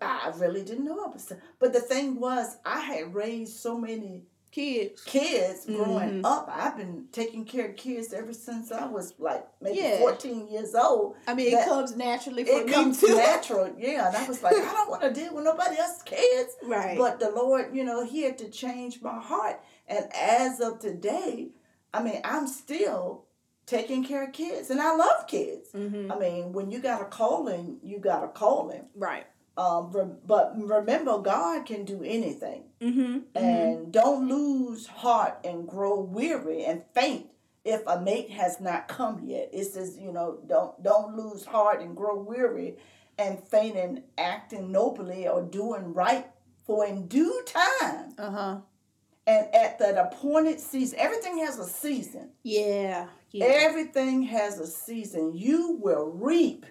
[0.02, 1.24] I really didn't know I was.
[1.24, 1.44] selfish.
[1.58, 5.04] But the thing was, I had raised so many Kids.
[5.04, 6.24] kids growing Mhm.
[6.24, 6.48] up.
[6.50, 9.98] I've been taking care of kids ever since I was like maybe Yeah.
[9.98, 11.16] 14 years old.
[11.28, 13.14] I mean, it comes naturally for It me comes too.
[13.14, 14.08] natural, yeah.
[14.08, 16.56] And I was like, I don't want to deal with nobody else's kids.
[16.64, 16.96] right.
[16.98, 19.60] But the Lord, you know, He had to change my heart.
[19.86, 21.50] And as of today,
[21.94, 23.26] I mean, I'm still
[23.66, 25.70] taking care of kids, and I love kids.
[25.72, 26.10] mm-hmm.
[26.10, 28.86] I mean, when you got a calling, you got a calling.
[28.94, 29.26] Right.
[29.56, 32.64] Um, re- but remember, God can do anything.
[32.80, 33.36] Mm-hmm.
[33.36, 37.26] And don't lose heart and grow weary and faint
[37.64, 39.50] if a mate has not come yet.
[39.52, 42.76] It says, you know, don't don't lose heart and grow weary
[43.18, 46.26] and faint in acting nobly or doing right.
[46.64, 48.56] For in due time Uh huh.
[49.26, 52.30] and at that appointed season, everything has a season.
[52.44, 53.08] Yeah.
[53.32, 53.46] Yeah.
[53.46, 55.34] Everything has a season.
[55.34, 56.66] You will reap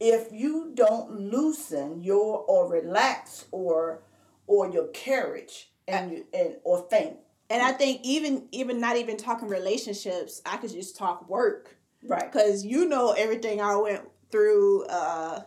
[0.00, 4.02] if you don't loosen your or relax or
[4.46, 7.16] or your carriage and you and or faint.
[7.50, 12.32] and I think even even not even talking relationships, I could just talk work Right.
[12.32, 15.42] because you know everything I went through, uh,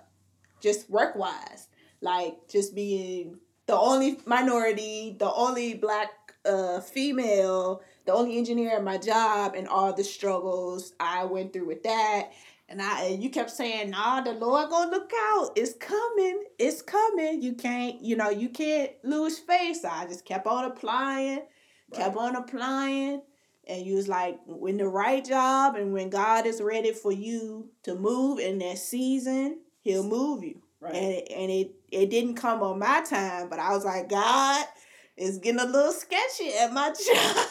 [0.62, 1.68] just work wise,
[2.00, 6.10] like just being the only minority, the only black
[6.46, 11.68] uh, female, the only engineer at my job, and all the struggles I went through
[11.68, 12.32] with that.
[12.68, 15.52] And I and you kept saying, nah, the Lord gonna look out.
[15.56, 16.44] It's coming.
[16.58, 17.42] It's coming.
[17.42, 19.82] You can't, you know, you can't lose faith.
[19.82, 21.44] So I just kept on applying,
[21.94, 23.22] kept on applying.
[23.68, 27.70] And you was like, when the right job and when God is ready for you
[27.84, 30.62] to move in that season, he'll move you.
[30.80, 30.94] Right.
[30.94, 34.66] And it, and it it didn't come on my time, but I was like, God,
[35.18, 37.48] it's getting a little sketchy at my job.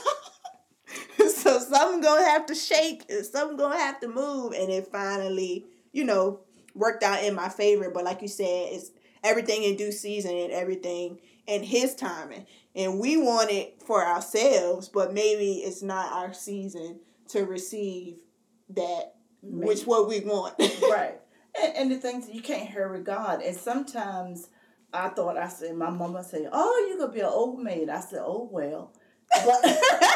[1.45, 4.55] So something gonna have to shake and something gonna have to move.
[4.55, 6.41] And it finally, you know,
[6.75, 7.91] worked out in my favor.
[7.91, 8.91] But like you said, it's
[9.23, 12.47] everything in due season and everything in his timing.
[12.75, 18.17] And we want it for ourselves, but maybe it's not our season to receive
[18.71, 20.55] that which what we want.
[20.91, 21.21] right.
[21.63, 23.43] And, and the things you can't hurry God.
[23.43, 24.49] And sometimes
[24.95, 28.01] I thought I said my mama said, "Oh, you gonna be an old maid." I
[28.01, 28.93] said, "Oh well."
[29.45, 29.63] But,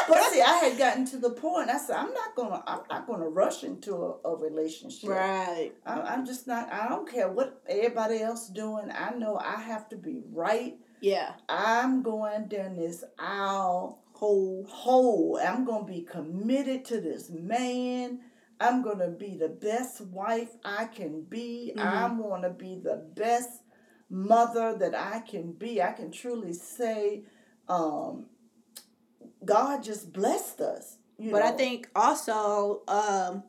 [0.07, 1.69] but see, I had gotten to the point.
[1.69, 2.63] I said, "I'm not gonna.
[2.65, 5.09] I'm not gonna rush into a, a relationship.
[5.09, 5.71] right.
[5.85, 6.71] I, I'm just not.
[6.71, 8.91] I don't care what everybody else doing.
[8.91, 10.77] I know I have to be right.
[11.01, 11.33] Yeah.
[11.47, 14.65] I'm going down this aisle Whole.
[14.69, 15.39] whole.
[15.41, 18.19] I'm going to be committed to this man.
[18.59, 21.71] I'm going to be the best wife I can be.
[21.77, 21.85] Mhm.
[21.85, 23.49] I'm going to be the best
[24.09, 25.81] mother that I can be.
[25.81, 27.23] I can truly say,
[27.69, 28.25] um,
[29.43, 30.97] God just blessed us.
[31.17, 33.43] You But I think also, um,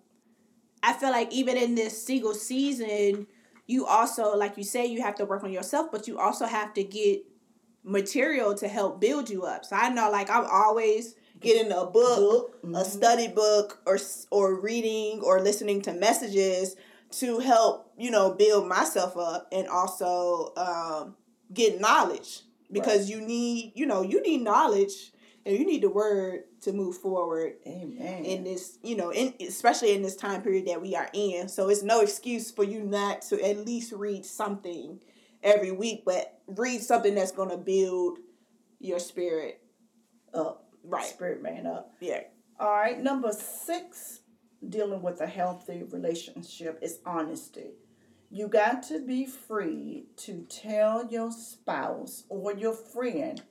[0.82, 3.26] I feel like even in this single season,
[3.66, 6.74] you also, like you say, you have to work on yourself, but you also have
[6.74, 7.24] to get
[7.84, 9.64] material to help build you up.
[9.64, 12.84] So I know, like, I'm always getting a book, book, a mhm.
[12.84, 13.99] study book, or
[14.30, 16.76] or reading or listening to messages
[17.12, 21.16] to help you know build myself up and also um,
[21.53, 25.12] get knowledge because you need you know you need knowledge
[25.47, 28.24] and you need the word to move forward Amen.
[28.24, 31.68] in this you know in especially in this time period that we are in so
[31.68, 35.01] it's no excuse for you not to at least read something
[35.43, 38.18] every week but read something that's going to build
[38.78, 39.62] your spirit
[40.34, 40.64] up.
[40.84, 41.93] right Spirit man up.
[42.01, 42.20] yeah
[42.59, 44.20] All right, number six,
[44.68, 47.70] dealing with a healthy relationship is honesty.
[48.30, 53.43] You got to be free to tell your spouse or your friend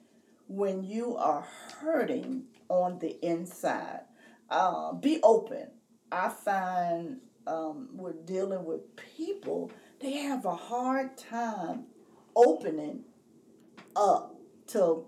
[0.49, 1.45] when you are
[1.79, 4.01] hurting on the inside.
[4.49, 5.69] Uh, be open.
[6.11, 9.71] I find um, with dealing with people,
[10.01, 11.85] they have a hard time
[12.35, 13.03] opening
[13.95, 14.35] up
[14.67, 15.05] to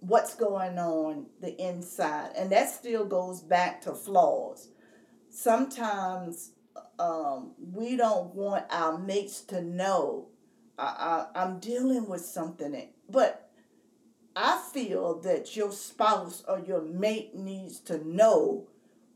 [0.00, 4.68] what's going on the inside and that still goes back to flaws
[5.30, 6.52] sometimes
[6.98, 10.28] um, we don't want our mates to know
[10.78, 13.43] I, I, i'm dealing with something but
[14.36, 18.66] i feel that your spouse or your mate needs to know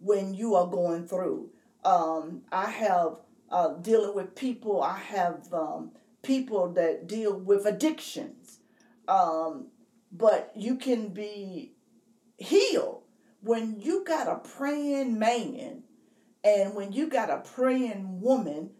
[0.00, 1.50] when you are going through.
[1.84, 5.92] Um, i have uh, dealing with people i have um,
[6.22, 8.58] people that deal with addictions.
[9.06, 9.68] Um,
[10.12, 11.72] but you can be
[12.36, 13.02] healed
[13.40, 15.82] when you got a praying man
[16.44, 18.70] and when you got a praying woman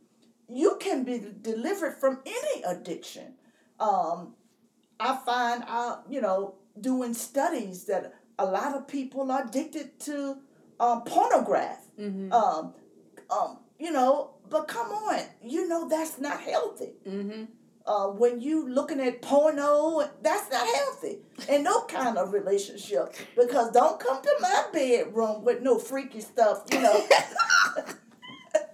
[0.48, 3.34] you can be delivered from any addiction.
[3.78, 4.34] Um,
[5.00, 10.36] i find out you know doing studies that a lot of people are addicted to
[10.80, 12.32] um, pornograph mm-hmm.
[12.32, 12.72] um,
[13.30, 17.44] um, you know but come on you know that's not healthy mm-hmm.
[17.86, 21.18] uh, when you looking at porno, that's not healthy
[21.48, 23.14] in no kind of relationship.
[23.34, 27.06] Because don't come to my bedroom with no freaky stuff, you know.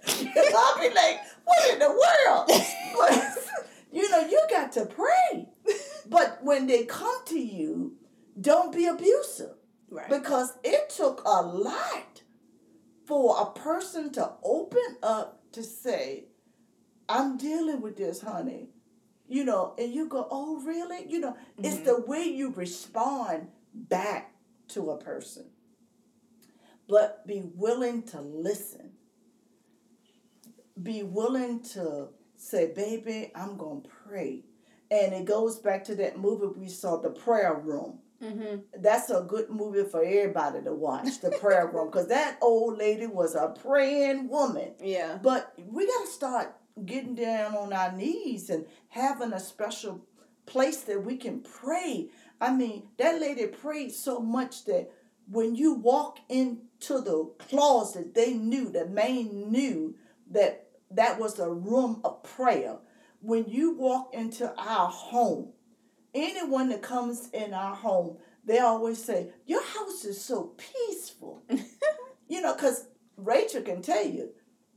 [0.07, 2.51] I'll be like, what in the world?
[2.97, 3.37] But,
[3.91, 5.47] you know, you got to pray.
[6.07, 7.97] But when they come to you,
[8.39, 9.55] don't be abusive.
[9.89, 12.21] right Because it took a lot
[13.05, 16.25] for a person to open up to say,
[17.07, 18.69] I'm dealing with this, honey.
[19.27, 21.05] You know, and you go, oh, really?
[21.07, 21.85] You know, it's Mhm.
[21.85, 24.35] the way you respond back
[24.69, 25.51] to a person.
[26.87, 28.97] But be willing to listen.
[30.81, 34.43] Be willing to say, baby, I'm going to pray.
[34.91, 37.99] And it goes back to that movie we saw, The Prayer Room.
[38.23, 38.81] Mm-hmm.
[38.81, 43.05] that's a good movie for everybody to watch the prayer room because that old lady
[43.07, 44.71] was a praying woman.
[44.81, 45.19] Yeah.
[45.21, 46.55] But we got to start
[46.85, 50.05] getting down on our knees and having a special
[50.45, 52.09] place that we can pray.
[52.39, 54.91] I mean that lady prayed so much that
[55.29, 59.95] when you walk into the closet they knew the man knew
[60.31, 62.77] that that was a room of prayer
[63.25, 65.53] when you walk into our home
[66.15, 71.43] anyone that comes in our home, they always say, Your house is so peaceful.
[72.27, 74.29] you know, because Rachel can tell you,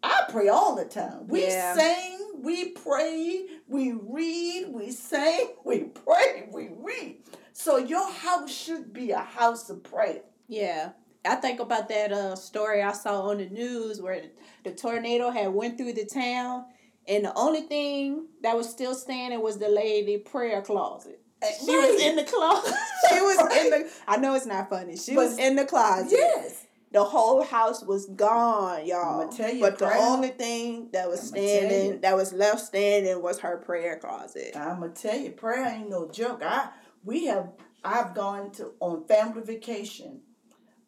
[0.02, 1.28] I pray all the time.
[1.28, 1.74] We Yeah.
[1.74, 7.18] sing, we pray, we read, we sing, we pray, we read.
[7.52, 10.22] So your house should be a house of prayer.
[10.48, 10.90] Yeah.
[11.24, 14.22] I think about that uh, story I saw on the news where
[14.64, 16.64] the tornado had went through the town
[17.08, 21.20] and the only thing that was still standing was the lady prayer closet.
[21.64, 22.74] She was in the closet.
[23.08, 24.96] she was in the I know it's not funny.
[24.96, 26.10] She was in the closet.
[26.10, 26.66] Yes.
[26.90, 29.20] The whole house was gone, y'all.
[29.20, 33.22] I'ma tell you, but the only thing that was I'ma standing, that was left standing,
[33.22, 34.56] was her prayer closet.
[34.56, 36.42] I'm gonna tell you, prayer ain't no joke.
[36.42, 36.70] I
[37.04, 37.50] we have
[37.84, 40.22] I've gone to on family vacation.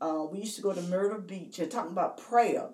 [0.00, 2.70] Uh, we used to go to Myrtle Beach and talking about prayer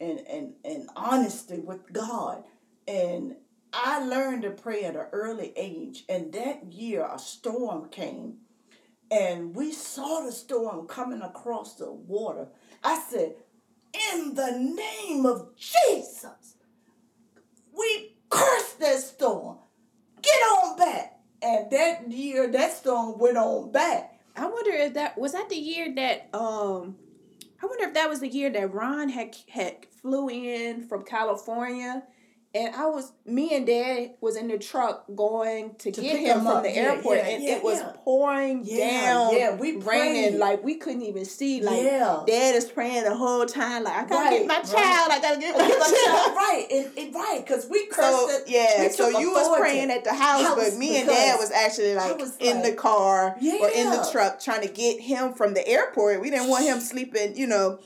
[0.00, 2.44] and and and honesty with God.
[2.88, 3.36] And
[3.72, 6.04] I learned to pray at an early age.
[6.08, 8.38] And that year, a storm came,
[9.10, 12.48] and we saw the storm coming across the water.
[12.82, 13.36] I said,
[14.12, 16.56] "In the name of Jesus,
[17.72, 19.58] we curse that storm."
[20.22, 21.20] get on back.
[21.42, 24.18] And that year, that storm went on back.
[24.36, 26.96] I wonder if that was that the year that um
[27.60, 32.04] I wonder if that was the year that Ron had had flew in from California
[32.54, 36.38] and I was me and dad was in the truck going to, To get him
[36.38, 40.30] him from the Yeah, airport yeah, and yeah, it was pouring down yeah, we raining
[40.30, 40.34] prayed.
[40.38, 42.22] like we couldn't even see like yeah.
[42.26, 44.64] dad is praying the whole time like I gotta Right, get my right.
[44.64, 48.42] child I gotta get my child right, and, and right, because we cursed so it.
[48.48, 52.18] yeah, so you was praying at the house, but me and Dad was actually like
[52.18, 55.66] was in the like, car or in the truck trying to get him from the
[55.68, 56.20] airport.
[56.22, 57.78] We didn't want him sleeping, you know,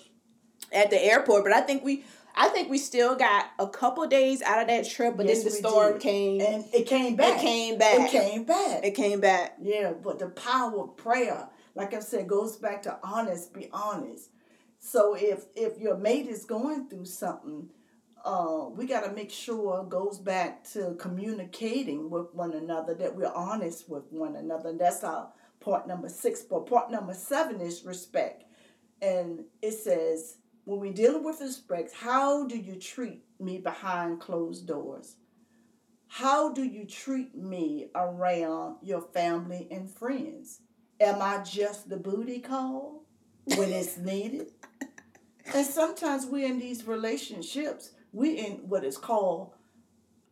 [0.73, 1.45] at the airport.
[1.45, 2.05] But I think we,
[2.35, 5.16] I think we still got a couple days out of that trip.
[5.16, 6.03] But Yes, then the storm did.
[6.03, 6.41] came.
[6.41, 7.39] and it came back.
[7.39, 8.01] It came back.
[8.01, 8.85] It came back.
[8.85, 9.57] It came back.
[9.61, 14.30] Yeah, but the power of prayer, like I said, goes back to honest, be honest.
[14.80, 17.68] So if if your mate is going through something,
[18.24, 23.14] uh, we got to make sure it goes back to communicating with one another, that
[23.14, 24.70] we're honest with one another.
[24.70, 25.28] And that's our
[25.61, 26.43] part number six.
[26.43, 28.45] But part number seven is respect.
[29.01, 34.67] And it says, when we're dealing with respect, how do you treat me behind closed
[34.67, 35.17] doors?
[36.07, 40.61] How do you treat me around your family and friends?
[41.01, 43.05] Am I just the booty call
[43.57, 44.53] when it's needed?
[45.53, 49.55] And sometimes we're in these relationships, we in what is called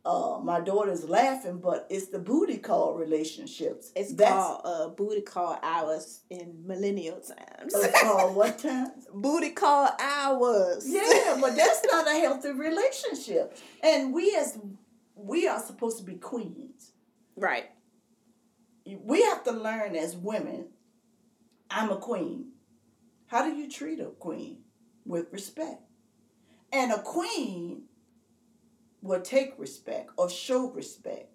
[0.05, 3.93] uh, my daughter's laughing, but it's the booty call relationships.
[3.95, 7.75] It's That's called uh, booty call hours in millennial times.
[7.75, 8.93] it's called what time?
[9.15, 10.85] booty call hours.
[10.89, 13.57] Yeah, but that's not a healthy relationship.
[13.83, 14.59] And we as
[15.15, 16.93] we are supposed to be queens.
[17.37, 17.71] right.
[19.05, 20.69] We have to learn as women.
[21.71, 22.53] I'm a queen.
[23.27, 24.63] How do you treat a queen?
[25.05, 25.83] With respect.
[26.73, 27.83] And a queen
[29.03, 31.29] will take respect or show respect.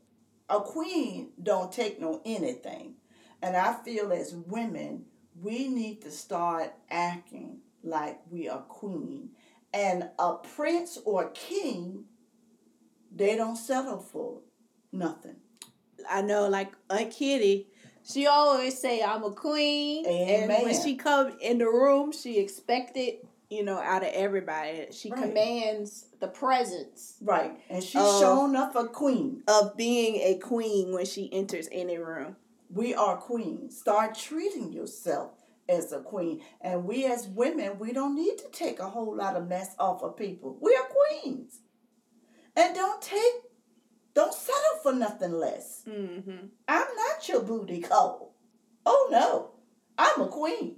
[0.50, 2.96] A queen don't take no anything.
[3.42, 5.06] And I feel as women,
[5.42, 9.32] we need to start acting like we are queen.
[9.74, 12.06] And a prince or a king,
[13.14, 14.42] they don't settle for
[14.92, 15.36] nothing.
[16.10, 17.68] I know, like a Kitty,
[18.04, 23.16] she always say I'm a queen, and when she come in the room, she expected,
[23.56, 24.88] you know, out of everybody.
[24.92, 25.22] She Right.
[25.22, 27.58] commands the presence Right.
[27.70, 28.20] And she's Oh.
[28.20, 29.44] shown up a queen.
[29.48, 32.36] of being a queen when she enters any room.
[32.70, 33.80] We are queens.
[33.80, 35.32] Start treating yourself
[35.70, 36.42] as a queen.
[36.62, 40.02] And we as women, we don't need to take a whole lot of mess off
[40.04, 40.58] of people.
[40.62, 41.62] We are queens.
[42.56, 43.36] And don't take,
[44.14, 45.84] don't settle for nothing less.
[45.88, 46.48] Mm-hmm.
[46.68, 48.36] I'm not your booty call.
[48.86, 49.52] Oh no,
[49.98, 50.78] I'm a queen.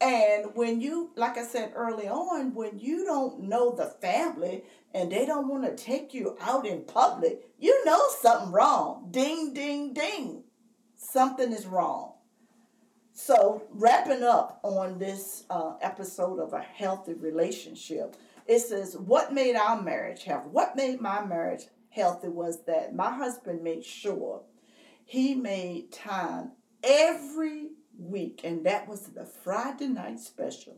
[0.00, 5.10] And when you, like I said early on, when you don't know the family and
[5.10, 9.08] they don't want to take you out in public, you know something wrong.
[9.10, 10.44] Ding, ding, ding.
[10.96, 12.12] Something is wrong.
[13.12, 18.16] So, wrapping up on this uh, episode of a healthy relationship,
[18.46, 20.48] it says, What made our marriage healthy?
[20.48, 24.42] What made my marriage healthy was that my husband made sure
[25.04, 27.68] he made time every
[27.98, 30.76] week, and that was the Friday night special.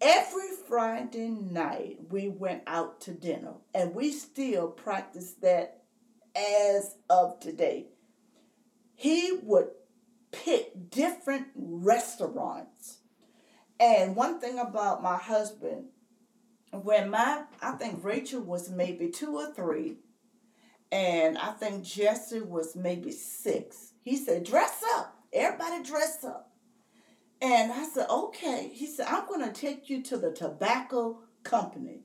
[0.00, 5.82] Every Friday night, we went out to dinner, and we still practice that
[6.36, 7.86] as of today.
[8.94, 9.68] He would
[10.32, 12.98] pick different restaurants.
[13.80, 15.86] And one thing about my husband,
[16.72, 19.96] when my, I think Rachel was maybe two or three,
[20.92, 23.92] and I think Jesse was maybe six.
[24.02, 25.15] He said, dress up.
[25.32, 26.52] Everybody dressed up.
[27.42, 28.70] And I said, okay.
[28.72, 32.02] He said, I'm going to take you to the tobacco company.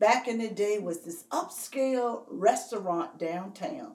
[0.00, 3.94] back in the day was this upscale restaurant downtown.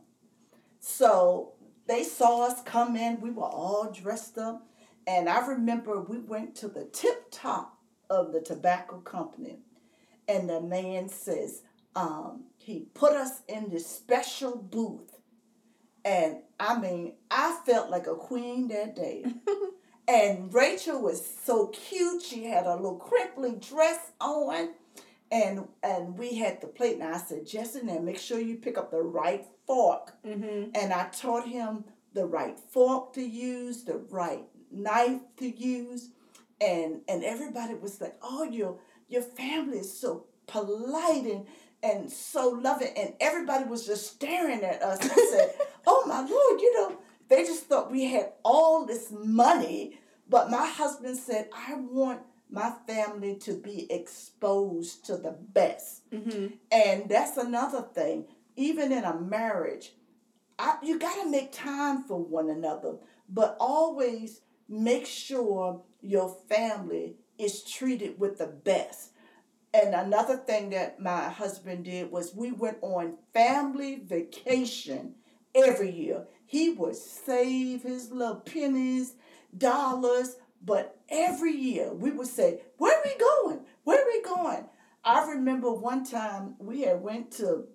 [0.80, 1.53] So
[1.88, 4.68] they saw us come in, we were all dressed up.
[5.07, 7.78] And I remember we went to the tip top
[8.09, 9.59] of the tobacco company.
[10.28, 11.61] And the man says,
[11.95, 15.14] um, he put us in this special booth.
[16.06, 19.26] And I mean, I felt like a queen that day.
[20.08, 22.22] and Rachel was so cute.
[22.22, 24.70] She had a little crimply dress on.
[25.32, 26.99] And and we had the plate.
[26.99, 30.14] And I said, Jesse, now make sure you pick up the right fork.
[30.24, 30.70] Mm-hmm.
[30.76, 36.12] And I taught him the right fork to use, the right knife to use.
[36.62, 38.78] And and everybody was like, Oh, your
[39.10, 41.47] your family is so polite and
[41.86, 42.91] and so loving.
[42.97, 45.53] And everybody was just staring at us and said,
[45.88, 46.97] Oh my Lord, you know,
[47.29, 49.99] they just thought we had all this money.
[50.27, 56.09] But my husband said, I want my family to be exposed to the best.
[56.11, 56.55] Mm-hmm.
[56.71, 58.25] And that's another thing.
[58.55, 59.91] Even in a marriage,
[60.57, 62.95] I, you got to make time for one another,
[63.29, 69.11] but always make sure your family is treated with the best.
[69.76, 75.15] And another thing that my husband did was we went on family vacation
[75.53, 76.28] every year.
[76.45, 79.15] He would save his little pennies,
[79.57, 83.65] dollars, but every year we would say, "Where are we going?
[83.84, 84.65] Where are we going?"
[85.03, 87.65] I remember one time we had went to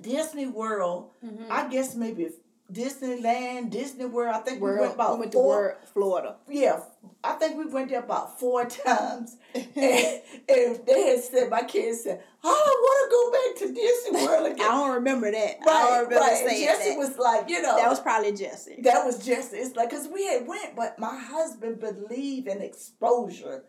[0.00, 1.10] Disney World.
[1.24, 1.50] Mm-hmm.
[1.50, 2.28] I guess maybe
[2.72, 4.34] Disneyland, Disney World.
[4.34, 5.42] I think we World, went about we went four.
[5.42, 6.36] to World, Florida.
[6.48, 6.80] Yeah,
[7.22, 9.36] I think we went there about four times.
[9.54, 13.74] and, and they had said, my kids said, I don't want to go back to
[13.80, 14.66] Disney World again.
[14.66, 15.56] I don't remember that.
[15.62, 16.46] I don't remember right.
[16.46, 16.98] Saying Jesse that.
[16.98, 18.80] was like, you know, that was probably Jesse.
[18.82, 23.64] that was just it's like because we had went, but my husband believed in exposure,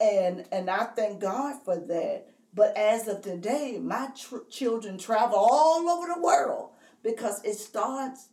[0.00, 2.28] and and I thank God for that.
[2.54, 6.70] But as of today, my tr- children travel all over the world
[7.02, 8.28] because it starts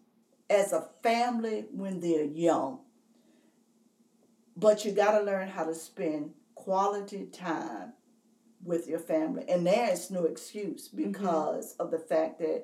[0.50, 2.80] as a family when they're young.
[4.56, 7.94] But you got to learn how to spend quality time
[8.64, 12.64] with your family, and there is no excuse because of the fact that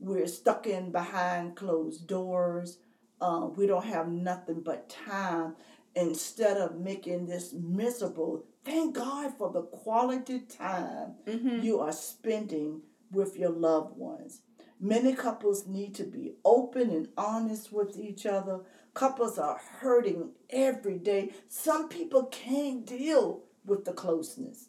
[0.00, 2.78] we're stuck in behind closed doors.
[3.20, 5.54] Uh, we don't have nothing but time.
[5.94, 11.60] Instead of making this miserable, thank God for the quality time Mm-hmm.
[11.62, 14.42] you are spending with your loved ones.
[14.78, 18.60] Many couples need to be open and honest with each other.
[18.92, 21.32] Couples are hurting every day.
[21.48, 24.68] Some people can't deal with the closeness,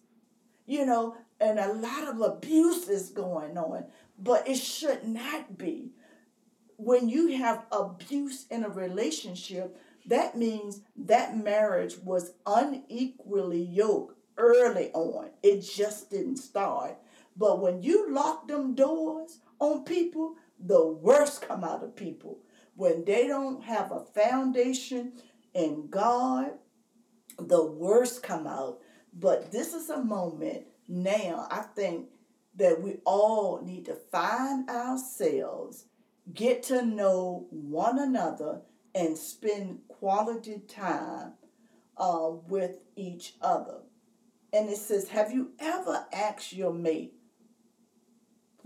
[0.66, 3.86] you know, and a lot of abuse is going on,
[4.18, 5.92] but it should not be.
[6.78, 14.90] When you have abuse in a relationship, that means that marriage was unequally yoked early
[14.94, 15.32] on.
[15.44, 16.98] It just didn't start.
[17.36, 22.40] But when you lock them doors on people, the worst come out of people.
[22.76, 25.14] When they don't have a foundation
[25.54, 26.52] in God,
[27.40, 28.80] the worst come out.
[29.14, 32.08] But this is a moment now, I think,
[32.56, 35.86] that we all need to find ourselves,
[36.34, 38.62] get to know one another,
[38.96, 41.34] and spend quality time
[41.98, 43.80] uh, with each other.
[44.54, 47.14] And it says, Have you ever asked your mate,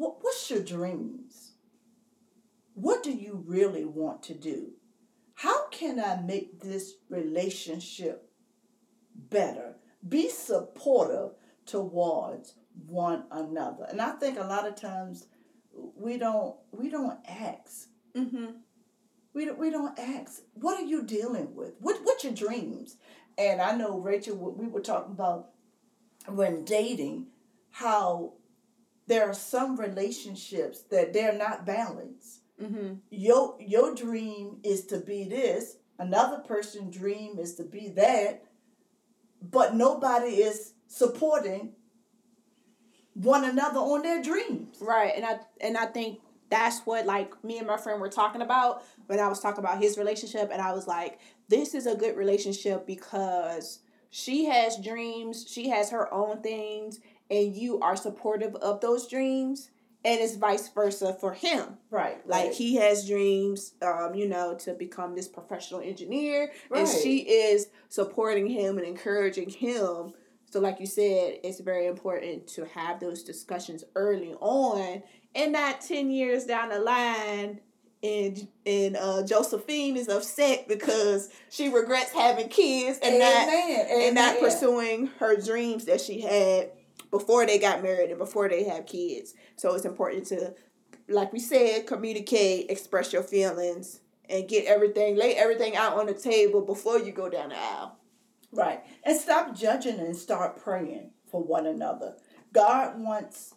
[0.02, 1.52] what, What's your dreams?
[2.74, 4.72] What do you really want to do?
[5.36, 8.28] How can I make this relationship
[9.16, 9.76] better?
[10.08, 11.32] Be supportive
[11.68, 12.56] towards
[12.88, 13.86] one another.
[13.89, 15.28] And I think a lot of times
[15.72, 17.88] we don't we don't ask.
[18.16, 18.47] Mm-hmm.
[19.34, 20.41] We don't, we don't ask.
[20.56, 21.74] What are you dealing with?
[21.80, 22.97] What what's your dreams?
[23.38, 24.36] And I know Rachel.
[24.36, 25.49] We were talking about
[26.28, 27.28] when dating
[27.70, 28.34] how
[29.08, 32.41] there are some relationships that they're not balanced.
[32.62, 32.95] Mm-hmm.
[33.10, 35.78] Your your dream is to be this.
[35.97, 38.43] Another person's dream is to be that.
[39.41, 41.74] But nobody is supporting
[43.14, 44.78] one another on their dreams.
[44.80, 48.41] Right, and I and I think that's what like me and my friend were talking
[48.41, 51.95] about when I was talking about his relationship, and I was like, this is a
[51.95, 53.80] good relationship because
[54.12, 56.99] she has dreams, she has her own things,
[57.32, 59.72] and you are supportive of those dreams,
[60.04, 61.78] and it's vice versa for him.
[61.90, 62.28] Right.
[62.28, 62.54] Like right.
[62.54, 68.48] he has dreams, um, you know, to become this professional engineer, and she is supporting
[68.48, 70.14] him and encouraging him.
[70.52, 75.02] So, like you said, it's very important to have those discussions early on,
[75.34, 77.62] and not ten years down the line.
[78.04, 83.88] And and uh, Josephine is upset because she regrets having kids and not Amen.
[83.92, 86.72] and not pursuing her dreams that she had
[87.12, 89.36] before they got married and before they have kids.
[89.57, 90.55] So it's important to,
[91.07, 93.99] like we said, communicate, express your feelings,
[94.30, 97.97] and get everything, lay everything out on the table before you go down the aisle.
[98.53, 98.82] Right.
[99.03, 102.16] And stop judging and start praying for one another.
[102.53, 103.53] God wants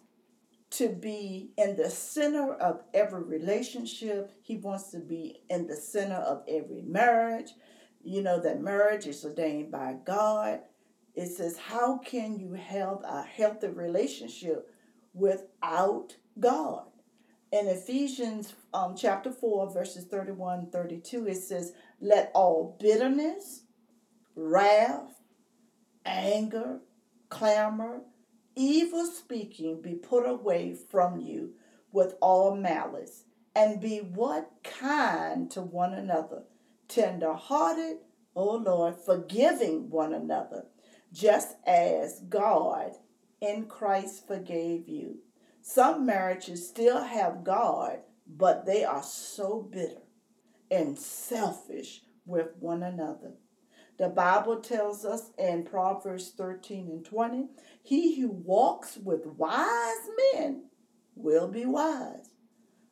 [0.71, 4.31] to be in the center of every relationship.
[4.41, 7.51] He wants to be in the center of every marriage.
[8.03, 10.59] You know that marriage is ordained by God.
[11.15, 14.69] It says, How can you have a healthy relationship
[15.13, 16.85] without God?
[17.51, 23.63] In Ephesians um, chapter 4, verses 31 32, it says, Let all bitterness,
[24.35, 25.21] wrath,
[26.05, 26.81] anger,
[27.29, 28.01] clamor,
[28.55, 31.53] evil speaking be put away from you
[31.91, 33.23] with all malice,
[33.55, 36.43] and be what kind to one another,
[36.89, 37.97] tender hearted,
[38.35, 40.65] O Lord, forgiving one another,
[41.15, 42.91] just as God
[43.39, 45.19] in Christ forgave you.
[45.61, 50.01] Some marriages still have God, but they are so bitter
[50.69, 53.31] and selfish with one another.
[53.97, 57.47] The Bible tells us in Proverbs 13 and 20
[57.81, 60.65] He who walks with wise men
[61.15, 62.29] will be wise,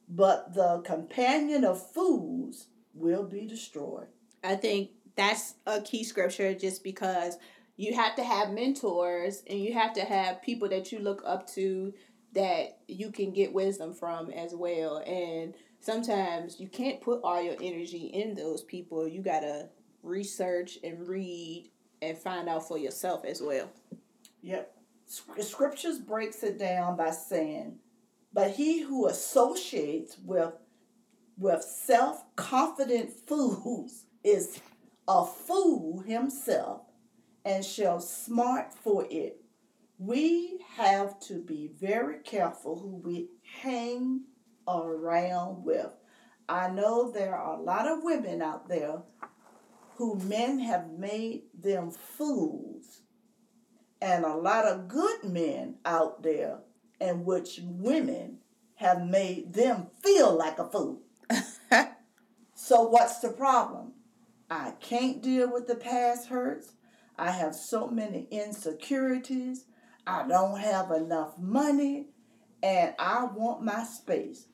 [0.07, 4.07] but the companion of fools will be destroyed.
[4.41, 7.37] I think that's a key scripture just because
[7.75, 11.47] you have to have mentors and you have to have people that you look up
[11.55, 11.93] to
[12.33, 14.97] that you can get wisdom from as well.
[14.97, 19.07] And sometimes you can't put all your energy in those people.
[19.07, 19.69] You got to
[20.01, 21.69] research and read
[22.01, 23.69] and find out for yourself as well.
[24.41, 24.75] Yep.
[25.39, 27.77] Scriptures breaks it down by saying,
[28.33, 30.53] but he who associates with
[31.37, 34.59] with self-confident fools is
[35.07, 36.81] a fool himself
[37.45, 39.41] and shall smart for it.
[39.97, 43.29] We have to be very careful who we
[43.61, 44.21] hang
[44.67, 45.91] around with.
[46.49, 49.01] I know there are a lot of women out there
[49.95, 53.01] who men have made them fools,
[54.01, 56.59] and a lot of good men out there
[56.99, 58.39] in which women
[58.75, 61.01] have made them feel like a fool.
[62.55, 63.93] so, what's the problem?
[64.49, 66.73] I can't deal with the past hurts.
[67.17, 69.65] I have so many insecurities.
[70.05, 72.07] I don't have enough money
[72.61, 74.47] and I want my space.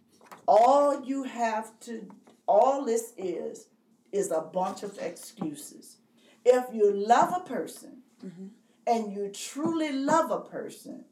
[0.48, 2.10] All you have to,
[2.48, 3.68] all this is,
[4.12, 5.98] is a bunch of excuses.
[6.44, 8.48] If you love a person mm-hmm.
[8.88, 11.06] and you truly love a person,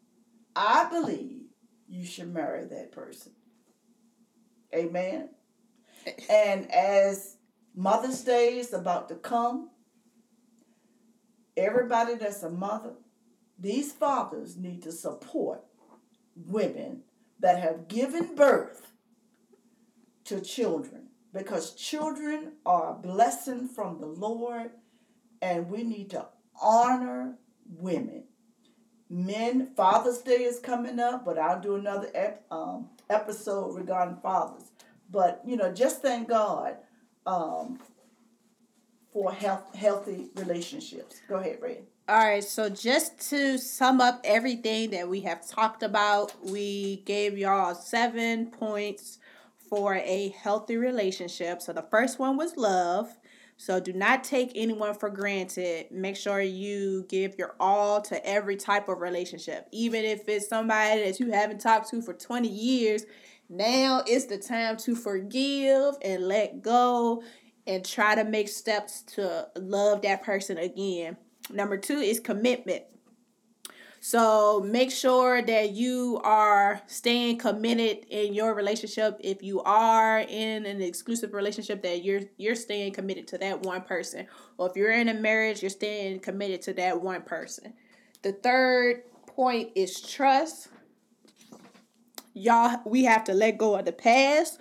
[0.55, 1.41] I believe
[1.87, 3.33] you should marry that person.
[4.75, 5.29] Amen.
[6.29, 7.37] and as
[7.75, 9.69] Mother's Day is about to come,
[11.57, 12.93] everybody that's a mother,
[13.59, 15.63] these fathers need to support
[16.35, 17.01] women
[17.39, 18.91] that have given birth
[20.25, 24.71] to children because children are a blessing from the Lord
[25.41, 26.27] and we need to
[26.61, 28.23] honor women.
[29.09, 34.71] Men, Father's Day is coming up, but I'll do another ep- um, episode regarding fathers.
[35.09, 36.75] But, you know, just thank God
[37.25, 37.79] um,
[39.11, 41.21] for health, healthy relationships.
[41.27, 41.79] Go ahead, Ray.
[42.09, 47.37] All right, so just to sum up everything that we have talked about, we gave
[47.37, 49.19] y'all seven points
[49.69, 51.61] for a healthy relationship.
[51.61, 53.17] So the first one was love.
[53.57, 55.87] So do not take anyone for granted.
[55.91, 59.67] Make sure you give your all to every type of relationship.
[59.71, 63.05] Even if it's somebody that you haven't talked to for 20 years,
[63.49, 67.23] now is the time to forgive and let go
[67.67, 71.17] and try to make steps to love that person again.
[71.51, 72.83] Number two is commitment.
[73.99, 79.17] So make sure that you are staying committed in your relationship.
[79.19, 83.81] If you are in an exclusive relationship, that you're you're staying committed to that one
[83.81, 84.27] person.
[84.57, 87.73] Or if you're in a marriage, you're staying committed to that one person.
[88.21, 90.69] The third point is trust.
[92.33, 94.59] Y'all, we have to let go of the past.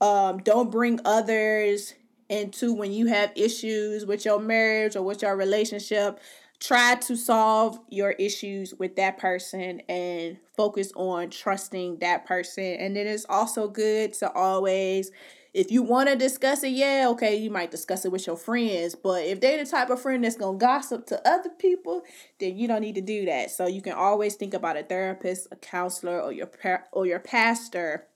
[0.00, 1.94] Um, don't bring others
[2.28, 6.20] into when you have issues with your marriage or with your relationship
[6.62, 12.64] try to solve your issues with that person and focus on trusting that person.
[12.64, 15.10] And then it's also good to always,
[15.52, 18.94] if you want to discuss it, yeah, okay, you might discuss it with your friends.
[18.94, 22.02] But if they're the type of friend that's going to gossip to other people,
[22.38, 23.50] then you don't need to do that.
[23.50, 26.48] So you can always think about a therapist, a counselor, or your,
[26.92, 28.06] or your pastor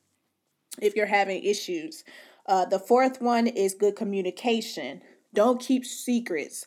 [0.80, 2.04] if you're having issues.
[2.46, 5.02] Uh, the fourth one is good communication.
[5.34, 6.66] Don't keep secrets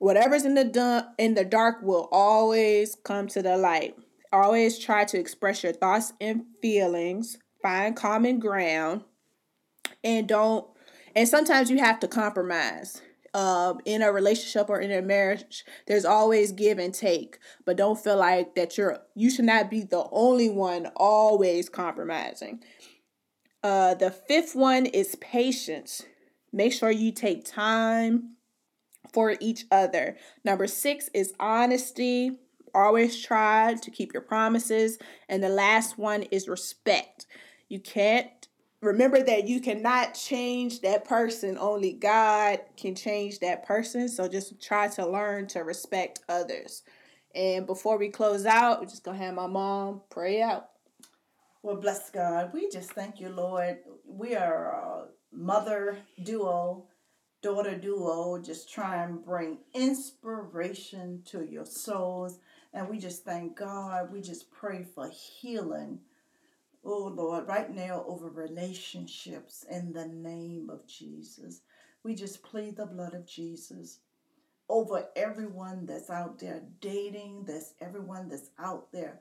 [0.00, 3.94] whatever's in the du- in the dark will always come to the light.
[4.32, 9.02] always try to express your thoughts and feelings, find common ground,
[10.02, 10.66] and don't.
[11.16, 13.02] And sometimes you have to compromise.
[13.32, 18.02] Um, in a relationship or in a marriage, there's always give and take, but don't
[18.02, 22.60] feel like that you're you should not be the only one always compromising.
[23.62, 26.04] Uh, the fifth one is patience.
[26.52, 28.36] Make sure you take time
[29.12, 30.16] for each other.
[30.44, 32.38] Number six is honesty.
[32.74, 34.98] Always try to keep your promises.
[35.28, 37.26] And the last one is respect.
[37.68, 38.48] You can't
[38.80, 44.08] remember that you cannot change that person, only God can change that person.
[44.08, 46.82] So just try to learn to respect others.
[47.34, 50.69] And before we close out, we're just going to have my mom pray out.
[51.62, 52.52] Well, bless God.
[52.54, 53.78] We just thank you, Lord.
[54.06, 56.86] We are a mother duo
[57.42, 62.38] daughter duo just try and bring inspiration to your souls.
[62.72, 64.12] And we just thank God.
[64.12, 66.00] We just pray for healing.
[66.84, 71.62] Oh Lord, right now over relationships in the name of Jesus.
[72.04, 74.00] We just plead the blood of Jesus
[74.68, 79.20] over everyone that's out there dating, that's everyone that's out there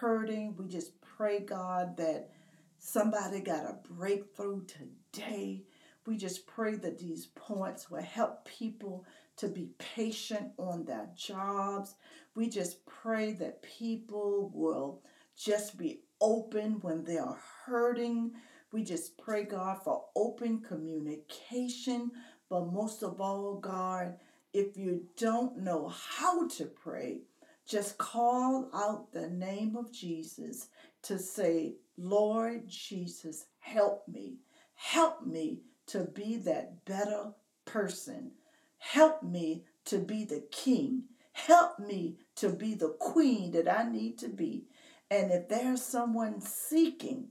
[0.00, 0.56] hurting.
[0.58, 2.30] We just pray, God, that
[2.78, 5.64] somebody got a breakthrough today
[6.08, 9.04] we just pray that these points will help people
[9.36, 11.96] to be patient on their jobs.
[12.34, 15.02] We just pray that people will
[15.36, 18.32] just be open when they are hurting.
[18.72, 22.10] We just pray, God, for open communication.
[22.48, 24.14] But most of all, God,
[24.54, 27.20] if you don't know how to pray,
[27.66, 30.68] just call out the name of Jesus
[31.02, 34.38] to say, Lord Jesus, help me.
[34.74, 37.32] Help me to be that better
[37.64, 38.32] person.
[38.78, 41.04] Help me to be the king.
[41.32, 44.64] Help me to be the queen that I need to be.
[45.10, 47.28] And if there's someone seeking,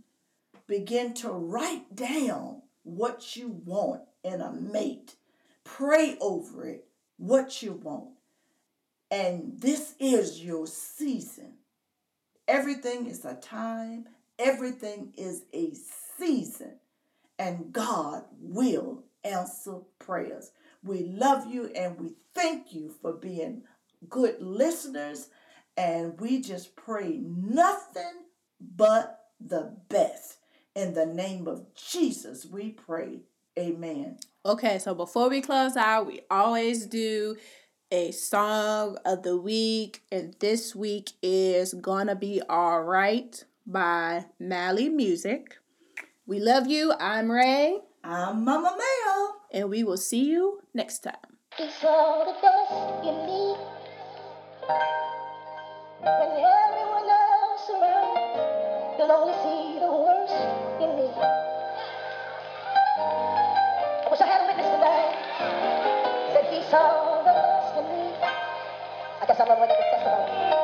[0.68, 5.16] begin to write down what you want in a mate.
[5.64, 6.88] Pray over it,
[7.18, 8.10] what you want.
[9.12, 11.57] And this is your season.
[12.48, 14.06] Everything is a time,
[14.40, 15.74] everything is a
[16.18, 16.80] season
[17.40, 20.52] and God will answer prayers.
[20.84, 23.64] We love you and we thank you for being
[24.10, 25.30] good listeners.
[25.76, 28.24] And we just pray nothing
[28.60, 30.38] but the best.
[30.76, 33.22] In the name of Jesus, we pray.
[33.58, 34.18] Amen.
[34.46, 37.36] Okay, so before we close out, we always do
[37.92, 40.02] a song of the week.
[40.12, 45.58] And this week is Gonna Be Alright by Mali Music.
[46.26, 46.94] We love you.
[47.00, 47.80] I'm Ray.
[48.04, 49.36] I'm Mama Mayo.
[49.52, 51.16] And we will see you next time.
[51.58, 53.58] It's all the dust you need.
[56.04, 60.34] When everyone else around, you'll only see the worst
[60.84, 61.08] in me.
[64.04, 65.16] I wish I had a witness tonight.
[66.34, 67.07] Said he saw
[69.28, 70.54] the dust in me.
[70.54, 70.57] I